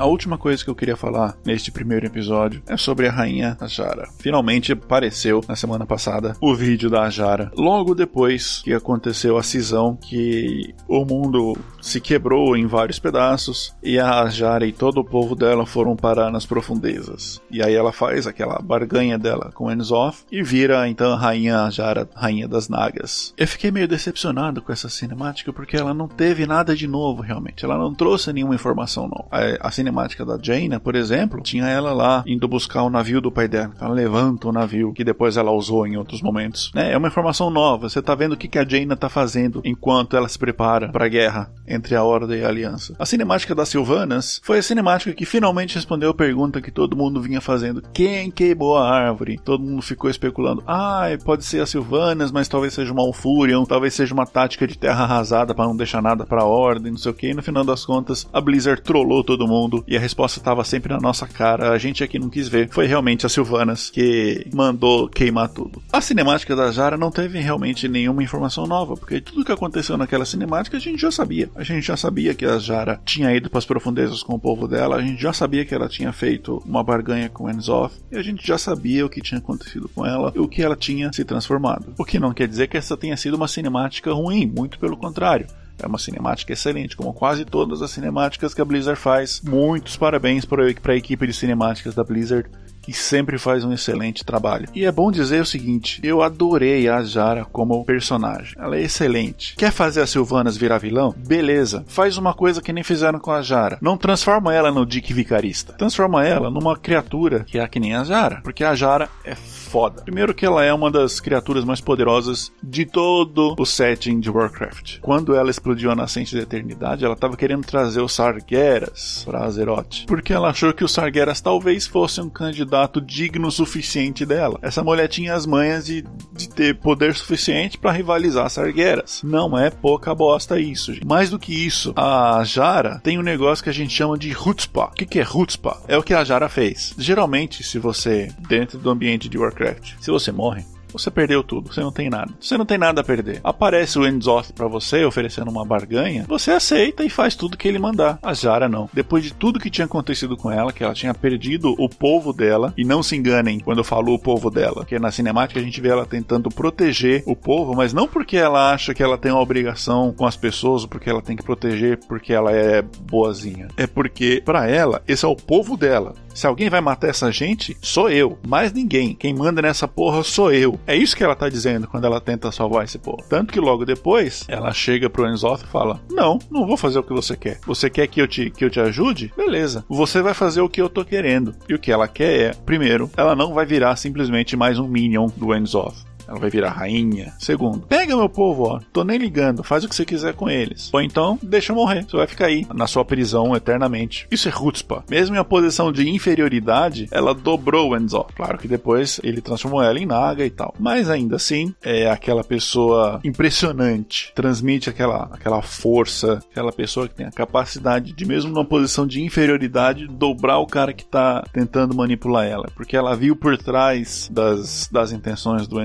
A 0.00 0.06
última 0.06 0.38
coisa 0.38 0.64
que 0.64 0.70
eu 0.70 0.74
queria 0.74 0.96
falar 0.96 1.36
neste 1.44 1.70
primeiro 1.70 2.06
episódio 2.06 2.62
é 2.66 2.74
sobre 2.74 3.06
a 3.06 3.12
rainha 3.12 3.54
Ajara. 3.60 4.08
Finalmente 4.18 4.72
apareceu 4.72 5.42
na 5.46 5.54
semana 5.54 5.84
passada 5.84 6.34
o 6.40 6.54
vídeo 6.54 6.88
da 6.88 7.02
Ajara. 7.02 7.52
Logo 7.54 7.94
depois 7.94 8.62
que 8.64 8.72
aconteceu 8.72 9.36
a 9.36 9.42
cisão 9.42 9.94
que 9.94 10.74
o 10.88 11.04
mundo 11.04 11.54
se 11.82 12.00
quebrou 12.00 12.56
em 12.56 12.66
vários 12.66 12.98
pedaços 12.98 13.76
e 13.82 13.98
a 13.98 14.22
Ajara 14.22 14.66
e 14.66 14.72
todo 14.72 15.02
o 15.02 15.04
povo 15.04 15.34
dela 15.34 15.66
foram 15.66 15.94
parar 15.94 16.30
nas 16.30 16.46
profundezas. 16.46 17.38
E 17.50 17.62
aí 17.62 17.74
ela 17.74 17.92
faz 17.92 18.26
aquela 18.26 18.58
barganha 18.58 19.18
dela 19.18 19.52
com 19.54 19.70
Enzoth 19.70 20.24
e 20.32 20.42
vira 20.42 20.88
então 20.88 21.12
a 21.12 21.18
rainha 21.18 21.64
Ajara, 21.64 22.08
rainha 22.14 22.48
das 22.48 22.70
Nagas. 22.70 23.34
Eu 23.36 23.46
fiquei 23.46 23.70
meio 23.70 23.86
decepcionado 23.86 24.62
com 24.62 24.72
essa 24.72 24.88
cinemática 24.88 25.52
porque 25.52 25.76
ela 25.76 25.92
não 25.92 26.08
teve 26.08 26.46
nada 26.46 26.74
de 26.74 26.86
novo 26.86 27.20
realmente. 27.20 27.66
Ela 27.66 27.76
não 27.76 27.92
trouxe 27.92 28.32
nenhuma 28.32 28.54
informação 28.54 29.06
nova. 29.06 29.28
A, 29.30 29.68
a 29.68 29.70
cinemática 29.90 30.24
da 30.24 30.38
Jaina, 30.40 30.78
por 30.78 30.94
exemplo, 30.94 31.42
tinha 31.42 31.66
ela 31.66 31.92
lá 31.92 32.22
indo 32.26 32.46
buscar 32.46 32.82
o 32.84 32.90
navio 32.90 33.20
do 33.20 33.30
pai 33.30 33.48
dela. 33.48 33.72
Ela 33.80 33.92
levanta 33.92 34.48
o 34.48 34.52
navio, 34.52 34.92
que 34.92 35.04
depois 35.04 35.36
ela 35.36 35.50
usou 35.50 35.86
em 35.86 35.96
outros 35.96 36.22
momentos. 36.22 36.70
Né? 36.74 36.92
É 36.92 36.96
uma 36.96 37.08
informação 37.08 37.50
nova. 37.50 37.88
Você 37.88 38.00
tá 38.00 38.14
vendo 38.14 38.32
o 38.32 38.36
que, 38.36 38.48
que 38.48 38.58
a 38.58 38.66
Jaina 38.66 38.96
tá 38.96 39.08
fazendo 39.08 39.60
enquanto 39.64 40.16
ela 40.16 40.28
se 40.28 40.38
prepara 40.38 40.88
para 40.90 41.06
a 41.06 41.08
guerra 41.08 41.50
entre 41.66 41.94
a 41.94 42.02
Horda 42.02 42.36
e 42.36 42.44
a 42.44 42.48
Aliança. 42.48 42.94
A 42.98 43.04
cinemática 43.04 43.54
das 43.54 43.68
Silvanas 43.68 44.40
foi 44.44 44.58
a 44.58 44.62
cinemática 44.62 45.12
que 45.12 45.26
finalmente 45.26 45.74
respondeu 45.74 46.10
a 46.10 46.14
pergunta 46.14 46.60
que 46.60 46.70
todo 46.70 46.96
mundo 46.96 47.20
vinha 47.20 47.40
fazendo: 47.40 47.82
quem 47.92 48.30
queimou 48.30 48.76
a 48.76 48.88
árvore? 48.88 49.40
Todo 49.44 49.62
mundo 49.62 49.82
ficou 49.82 50.08
especulando: 50.08 50.62
ah, 50.66 51.06
pode 51.24 51.44
ser 51.44 51.60
as 51.60 51.70
Silvanas, 51.70 52.30
mas 52.30 52.48
talvez 52.48 52.74
seja 52.74 52.92
uma 52.92 53.02
Alfurion, 53.02 53.64
talvez 53.64 53.94
seja 53.94 54.14
uma 54.14 54.26
tática 54.26 54.66
de 54.66 54.78
terra 54.78 55.04
arrasada 55.04 55.54
para 55.54 55.66
não 55.66 55.76
deixar 55.76 56.02
nada 56.02 56.24
para 56.24 56.42
a 56.42 56.46
Ordem, 56.46 56.92
não 56.92 56.98
sei 56.98 57.10
o 57.10 57.14
que. 57.14 57.28
E 57.28 57.34
no 57.34 57.42
final 57.42 57.64
das 57.64 57.84
contas, 57.84 58.28
a 58.32 58.40
Blizzard 58.40 58.82
trollou 58.82 59.24
todo 59.24 59.46
mundo 59.46 59.79
e 59.86 59.96
a 59.96 60.00
resposta 60.00 60.38
estava 60.38 60.64
sempre 60.64 60.92
na 60.92 61.00
nossa 61.00 61.26
cara. 61.26 61.72
A 61.72 61.78
gente 61.78 62.02
aqui 62.02 62.18
não 62.18 62.28
quis 62.28 62.48
ver. 62.48 62.68
Foi 62.70 62.86
realmente 62.86 63.26
as 63.26 63.32
Silvanas 63.32 63.90
que 63.90 64.46
mandou 64.52 65.08
queimar 65.08 65.48
tudo. 65.48 65.82
A 65.92 66.00
cinemática 66.00 66.54
da 66.54 66.70
Jara 66.70 66.96
não 66.96 67.10
teve 67.10 67.38
realmente 67.38 67.88
nenhuma 67.88 68.22
informação 68.22 68.66
nova, 68.66 68.96
porque 68.96 69.20
tudo 69.20 69.44
que 69.44 69.52
aconteceu 69.52 69.96
naquela 69.96 70.24
cinemática 70.24 70.76
a 70.76 70.80
gente 70.80 71.00
já 71.00 71.10
sabia. 71.10 71.50
A 71.54 71.62
gente 71.62 71.86
já 71.86 71.96
sabia 71.96 72.34
que 72.34 72.44
a 72.44 72.58
Jara 72.58 73.00
tinha 73.04 73.34
ido 73.34 73.48
para 73.48 73.58
as 73.58 73.64
profundezas 73.64 74.22
com 74.22 74.34
o 74.34 74.38
povo 74.38 74.66
dela, 74.66 74.96
a 74.96 75.02
gente 75.02 75.20
já 75.20 75.32
sabia 75.32 75.64
que 75.64 75.74
ela 75.74 75.88
tinha 75.88 76.12
feito 76.12 76.62
uma 76.66 76.82
barganha 76.82 77.28
com 77.28 77.50
Enzoth, 77.50 77.92
e 78.10 78.16
a 78.16 78.22
gente 78.22 78.46
já 78.46 78.58
sabia 78.58 79.04
o 79.04 79.08
que 79.08 79.20
tinha 79.20 79.38
acontecido 79.38 79.88
com 79.88 80.04
ela 80.04 80.32
e 80.34 80.38
o 80.38 80.48
que 80.48 80.62
ela 80.62 80.76
tinha 80.76 81.12
se 81.12 81.24
transformado. 81.24 81.94
O 81.98 82.04
que 82.04 82.18
não 82.18 82.32
quer 82.32 82.48
dizer 82.48 82.68
que 82.68 82.76
essa 82.76 82.96
tenha 82.96 83.16
sido 83.16 83.34
uma 83.34 83.48
cinemática 83.48 84.12
ruim, 84.12 84.46
muito 84.46 84.78
pelo 84.78 84.96
contrário. 84.96 85.46
É 85.82 85.86
uma 85.86 85.98
cinemática 85.98 86.52
excelente, 86.52 86.96
como 86.96 87.12
quase 87.12 87.44
todas 87.44 87.82
as 87.82 87.90
cinemáticas 87.90 88.52
que 88.52 88.60
a 88.60 88.64
Blizzard 88.64 88.98
faz. 88.98 89.40
Muitos 89.42 89.96
parabéns 89.96 90.44
para 90.44 90.64
a 90.64 90.96
equipe 90.96 91.26
de 91.26 91.32
cinemáticas 91.32 91.94
da 91.94 92.04
Blizzard 92.04 92.48
que 92.80 92.92
sempre 92.92 93.38
faz 93.38 93.64
um 93.64 93.72
excelente 93.72 94.24
trabalho. 94.24 94.68
E 94.74 94.84
é 94.84 94.92
bom 94.92 95.10
dizer 95.10 95.42
o 95.42 95.46
seguinte: 95.46 96.00
eu 96.02 96.22
adorei 96.22 96.88
a 96.88 97.02
Jara 97.02 97.44
como 97.44 97.84
personagem. 97.84 98.54
Ela 98.58 98.76
é 98.76 98.82
excelente. 98.82 99.54
Quer 99.56 99.72
fazer 99.72 100.00
a 100.00 100.06
Silvanas 100.06 100.56
virar 100.56 100.78
vilão? 100.78 101.14
Beleza. 101.16 101.84
Faz 101.86 102.16
uma 102.16 102.34
coisa 102.34 102.62
que 102.62 102.72
nem 102.72 102.82
fizeram 102.82 103.18
com 103.18 103.30
a 103.30 103.42
Jara. 103.42 103.78
Não 103.80 103.96
transforma 103.96 104.54
ela 104.54 104.70
no 104.70 104.86
Dick 104.86 105.12
Vicarista. 105.12 105.74
Transforma 105.74 106.24
ela 106.24 106.50
numa 106.50 106.76
criatura 106.76 107.44
que 107.44 107.58
é 107.58 107.68
que 107.68 107.80
nem 107.80 107.94
a 107.94 108.04
Jara. 108.04 108.40
Porque 108.42 108.64
a 108.64 108.74
Jara 108.74 109.08
é 109.24 109.34
foda. 109.34 110.02
Primeiro 110.02 110.34
que 110.34 110.46
ela 110.46 110.64
é 110.64 110.72
uma 110.72 110.90
das 110.90 111.20
criaturas 111.20 111.64
mais 111.64 111.80
poderosas 111.80 112.50
de 112.62 112.84
todo 112.84 113.54
o 113.58 113.66
setting 113.66 114.18
de 114.18 114.30
Warcraft. 114.30 114.98
Quando 115.00 115.34
ela 115.34 115.50
explodiu 115.50 115.90
a 115.90 115.96
nascente 115.96 116.34
da 116.34 116.42
eternidade, 116.42 117.04
ela 117.04 117.14
estava 117.14 117.36
querendo 117.36 117.64
trazer 117.64 118.00
os 118.00 118.12
Sargeras 118.12 119.22
para 119.24 119.44
Azeroth, 119.44 120.06
porque 120.06 120.32
ela 120.32 120.50
achou 120.50 120.72
que 120.72 120.84
os 120.84 120.92
Sargeras 120.92 121.40
talvez 121.40 121.86
fossem 121.86 122.24
um 122.24 122.30
candidato 122.30 122.69
digno 123.00 123.48
o 123.48 123.52
suficiente 123.52 124.24
dela. 124.24 124.58
Essa 124.62 124.82
mulher 124.82 125.08
tinha 125.08 125.34
as 125.34 125.46
manhas 125.46 125.86
de, 125.86 126.04
de 126.32 126.48
ter 126.48 126.78
poder 126.78 127.14
suficiente 127.14 127.78
para 127.78 127.92
rivalizar 127.92 128.48
Sargeras. 128.48 129.22
Não 129.22 129.58
é 129.58 129.70
pouca 129.70 130.14
bosta 130.14 130.58
isso. 130.58 130.94
Gente. 130.94 131.06
Mais 131.06 131.30
do 131.30 131.38
que 131.38 131.54
isso, 131.54 131.92
a 131.96 132.42
Jara 132.44 133.00
tem 133.02 133.18
um 133.18 133.22
negócio 133.22 133.62
que 133.62 133.70
a 133.70 133.74
gente 133.74 133.92
chama 133.92 134.18
de 134.18 134.32
Hutzpah. 134.32 134.86
O 134.86 134.92
que, 134.92 135.06
que 135.06 135.20
é 135.20 135.26
Hutzpah? 135.26 135.80
É 135.88 135.96
o 135.96 136.02
que 136.02 136.14
a 136.14 136.24
Jara 136.24 136.48
fez. 136.48 136.94
Geralmente, 136.96 137.62
se 137.62 137.78
você, 137.78 138.32
dentro 138.48 138.78
do 138.78 138.90
ambiente 138.90 139.28
de 139.28 139.38
Warcraft. 139.38 139.94
Se 140.00 140.10
você 140.10 140.32
morre, 140.32 140.64
você 140.92 141.10
perdeu 141.10 141.42
tudo, 141.42 141.72
você 141.72 141.80
não 141.80 141.92
tem 141.92 142.08
nada. 142.08 142.32
Você 142.40 142.56
não 142.56 142.66
tem 142.66 142.78
nada 142.78 143.00
a 143.00 143.04
perder. 143.04 143.40
Aparece 143.42 143.98
o 143.98 144.06
Enzoth 144.06 144.52
para 144.52 144.68
você 144.68 145.04
oferecendo 145.04 145.50
uma 145.50 145.64
barganha, 145.64 146.24
você 146.28 146.50
aceita 146.50 147.04
e 147.04 147.10
faz 147.10 147.34
tudo 147.34 147.56
que 147.56 147.68
ele 147.68 147.78
mandar. 147.78 148.18
A 148.22 148.34
Jara 148.34 148.68
não. 148.68 148.88
Depois 148.92 149.24
de 149.24 149.32
tudo 149.32 149.60
que 149.60 149.70
tinha 149.70 149.84
acontecido 149.84 150.36
com 150.36 150.50
ela, 150.50 150.72
que 150.72 150.82
ela 150.82 150.94
tinha 150.94 151.14
perdido 151.14 151.74
o 151.78 151.88
povo 151.88 152.32
dela, 152.32 152.72
e 152.76 152.84
não 152.84 153.02
se 153.02 153.16
enganem 153.16 153.60
quando 153.60 153.78
eu 153.78 153.84
falo 153.84 154.14
o 154.14 154.18
povo 154.18 154.50
dela, 154.50 154.76
porque 154.76 154.98
na 154.98 155.10
cinemática 155.10 155.60
a 155.60 155.62
gente 155.62 155.80
vê 155.80 155.88
ela 155.88 156.06
tentando 156.06 156.48
proteger 156.48 157.22
o 157.26 157.36
povo, 157.36 157.74
mas 157.74 157.92
não 157.92 158.06
porque 158.06 158.36
ela 158.36 158.72
acha 158.72 158.94
que 158.94 159.02
ela 159.02 159.18
tem 159.18 159.32
uma 159.32 159.40
obrigação 159.40 160.12
com 160.12 160.26
as 160.26 160.36
pessoas, 160.36 160.86
porque 160.86 161.08
ela 161.08 161.22
tem 161.22 161.36
que 161.36 161.42
proteger 161.42 161.98
porque 162.08 162.32
ela 162.32 162.52
é 162.52 162.82
boazinha. 162.82 163.68
É 163.76 163.86
porque 163.86 164.42
para 164.44 164.68
ela 164.68 165.02
esse 165.06 165.24
é 165.24 165.28
o 165.28 165.36
povo 165.36 165.76
dela. 165.76 166.14
Se 166.40 166.46
alguém 166.46 166.70
vai 166.70 166.80
matar 166.80 167.08
essa 167.08 167.30
gente, 167.30 167.76
sou 167.82 168.08
eu. 168.08 168.38
Mais 168.48 168.72
ninguém. 168.72 169.14
Quem 169.14 169.34
manda 169.34 169.60
nessa 169.60 169.86
porra 169.86 170.22
sou 170.22 170.50
eu. 170.50 170.80
É 170.86 170.96
isso 170.96 171.14
que 171.14 171.22
ela 171.22 171.36
tá 171.36 171.50
dizendo 171.50 171.86
quando 171.86 172.06
ela 172.06 172.18
tenta 172.18 172.50
salvar 172.50 172.82
esse 172.82 172.98
povo. 172.98 173.22
Tanto 173.28 173.52
que 173.52 173.60
logo 173.60 173.84
depois, 173.84 174.46
ela 174.48 174.72
chega 174.72 175.10
pro 175.10 175.28
Enzoth 175.28 175.64
e 175.64 175.66
fala: 175.66 176.00
Não, 176.10 176.38
não 176.50 176.66
vou 176.66 176.78
fazer 176.78 176.98
o 176.98 177.02
que 177.02 177.12
você 177.12 177.36
quer. 177.36 177.60
Você 177.66 177.90
quer 177.90 178.06
que 178.06 178.22
eu 178.22 178.26
te, 178.26 178.48
que 178.48 178.64
eu 178.64 178.70
te 178.70 178.80
ajude? 178.80 179.30
Beleza. 179.36 179.84
Você 179.86 180.22
vai 180.22 180.32
fazer 180.32 180.62
o 180.62 180.68
que 180.70 180.80
eu 180.80 180.88
tô 180.88 181.04
querendo. 181.04 181.54
E 181.68 181.74
o 181.74 181.78
que 181.78 181.92
ela 181.92 182.08
quer 182.08 182.40
é, 182.40 182.54
primeiro, 182.54 183.10
ela 183.18 183.36
não 183.36 183.52
vai 183.52 183.66
virar 183.66 183.94
simplesmente 183.96 184.56
mais 184.56 184.78
um 184.78 184.88
minion 184.88 185.26
do 185.36 185.54
Enzoth 185.54 186.08
ela 186.30 186.38
vai 186.38 186.48
virar 186.48 186.70
rainha. 186.70 187.34
Segundo, 187.38 187.80
pega 187.80 188.16
meu 188.16 188.28
povo, 188.28 188.62
ó, 188.64 188.80
tô 188.92 189.02
nem 189.02 189.18
ligando, 189.18 189.64
faz 189.64 189.82
o 189.82 189.88
que 189.88 189.94
você 189.94 190.04
quiser 190.04 190.34
com 190.34 190.48
eles. 190.48 190.88
Ou 190.92 191.00
então, 191.00 191.38
deixa 191.42 191.72
eu 191.72 191.76
morrer, 191.76 192.04
você 192.04 192.16
vai 192.16 192.26
ficar 192.26 192.46
aí, 192.46 192.64
na 192.72 192.86
sua 192.86 193.04
prisão 193.04 193.54
eternamente. 193.56 194.28
Isso 194.30 194.48
é 194.48 194.52
Hutzpah. 194.52 195.02
Mesmo 195.10 195.34
em 195.34 195.38
uma 195.38 195.44
posição 195.44 195.92
de 195.92 196.08
inferioridade, 196.08 197.08
ela 197.10 197.34
dobrou 197.34 197.90
o 197.90 197.96
Enzo. 197.96 198.24
Claro 198.36 198.58
que 198.58 198.68
depois 198.68 199.20
ele 199.24 199.40
transformou 199.40 199.82
ela 199.82 199.98
em 199.98 200.06
Naga 200.06 200.44
e 200.44 200.50
tal. 200.50 200.74
Mas 200.78 201.10
ainda 201.10 201.36
assim, 201.36 201.74
é 201.82 202.08
aquela 202.08 202.44
pessoa 202.44 203.20
impressionante, 203.24 204.32
transmite 204.34 204.88
aquela, 204.88 205.28
aquela 205.32 205.62
força, 205.62 206.40
aquela 206.50 206.72
pessoa 206.72 207.08
que 207.08 207.14
tem 207.14 207.26
a 207.26 207.32
capacidade 207.32 208.12
de, 208.12 208.24
mesmo 208.24 208.52
numa 208.52 208.64
posição 208.64 209.06
de 209.06 209.22
inferioridade, 209.22 210.06
dobrar 210.06 210.58
o 210.58 210.66
cara 210.66 210.92
que 210.92 211.04
tá 211.04 211.44
tentando 211.52 211.94
manipular 211.94 212.46
ela. 212.46 212.68
Porque 212.74 212.96
ela 212.96 213.16
viu 213.16 213.34
por 213.34 213.56
trás 213.58 214.28
das, 214.30 214.88
das 214.92 215.12
intenções 215.12 215.66
do 215.66 215.80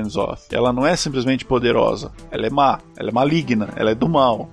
Ela 0.51 0.71
não 0.73 0.85
é 0.85 0.95
simplesmente 0.95 1.45
poderosa, 1.45 2.11
ela 2.31 2.45
é 2.45 2.49
má, 2.49 2.79
ela 2.97 3.09
é 3.09 3.13
maligna, 3.13 3.69
ela 3.75 3.91
é 3.91 3.95
do 3.95 4.09
mal. 4.09 4.49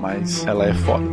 Mas 0.00 0.46
ela 0.46 0.66
é 0.66 0.74
foda. 0.74 1.04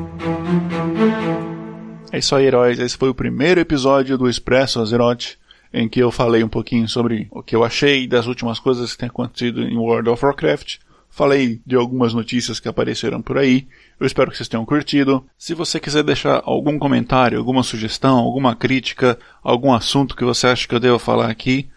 É 2.12 2.20
isso 2.20 2.36
aí, 2.36 2.46
heróis. 2.46 2.78
Esse 2.78 2.98
foi 2.98 3.10
o 3.10 3.16
primeiro 3.16 3.62
episódio 3.62 4.18
do 4.18 4.30
Expresso 4.30 4.82
Azeroth, 4.82 5.38
em 5.74 5.88
que 5.88 6.02
eu 6.02 6.12
falei 6.12 6.44
um 6.44 6.50
pouquinho 6.50 6.88
sobre 6.88 7.28
o 7.32 7.42
que 7.42 7.56
eu 7.56 7.64
achei 7.64 8.06
das 8.06 8.28
últimas 8.28 8.60
coisas 8.60 8.92
que 8.92 8.98
têm 8.98 9.08
acontecido 9.10 9.62
em 9.62 9.78
World 9.78 10.10
of 10.10 10.26
Warcraft. 10.26 10.80
Falei 11.10 11.62
de 11.66 11.76
algumas 11.76 12.14
notícias 12.14 12.60
que 12.60 12.68
apareceram 12.68 13.22
por 13.22 13.38
aí. 13.38 13.68
Eu 14.00 14.08
espero 14.08 14.32
que 14.32 14.38
vocês 14.38 14.50
tenham 14.50 14.66
curtido. 14.66 15.26
Se 15.38 15.54
você 15.54 15.80
quiser 15.80 16.04
deixar 16.04 16.42
algum 16.46 16.80
comentário, 16.80 17.38
alguma 17.38 17.64
sugestão, 17.64 18.18
alguma 18.18 18.56
crítica, 18.56 19.18
algum 19.44 19.74
assunto 19.74 20.16
que 20.16 20.24
você 20.24 20.48
acha 20.48 20.68
que 20.68 20.74
eu 20.74 20.80
devo 20.80 21.00
falar 21.00 21.30
aqui, 21.30 21.70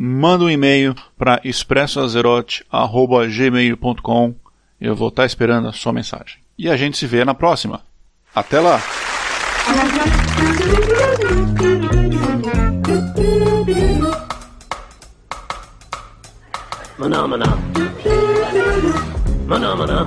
manda 0.00 0.44
um 0.44 0.50
e-mail 0.50 0.94
para 1.16 1.40
expressoazerote.gmail.com. 1.42 4.34
Eu 4.80 4.94
vou 4.94 5.08
estar 5.08 5.26
esperando 5.26 5.66
a 5.66 5.72
sua 5.72 5.92
mensagem. 5.92 6.38
E 6.56 6.70
a 6.70 6.76
gente 6.76 6.96
se 6.96 7.04
vê 7.04 7.24
na 7.24 7.34
próxima. 7.34 7.80
Até 8.32 8.60
lá! 8.60 8.80
Mana 16.96 17.26
mana. 17.26 17.58
Mana 19.48 19.74
mana. 19.74 20.06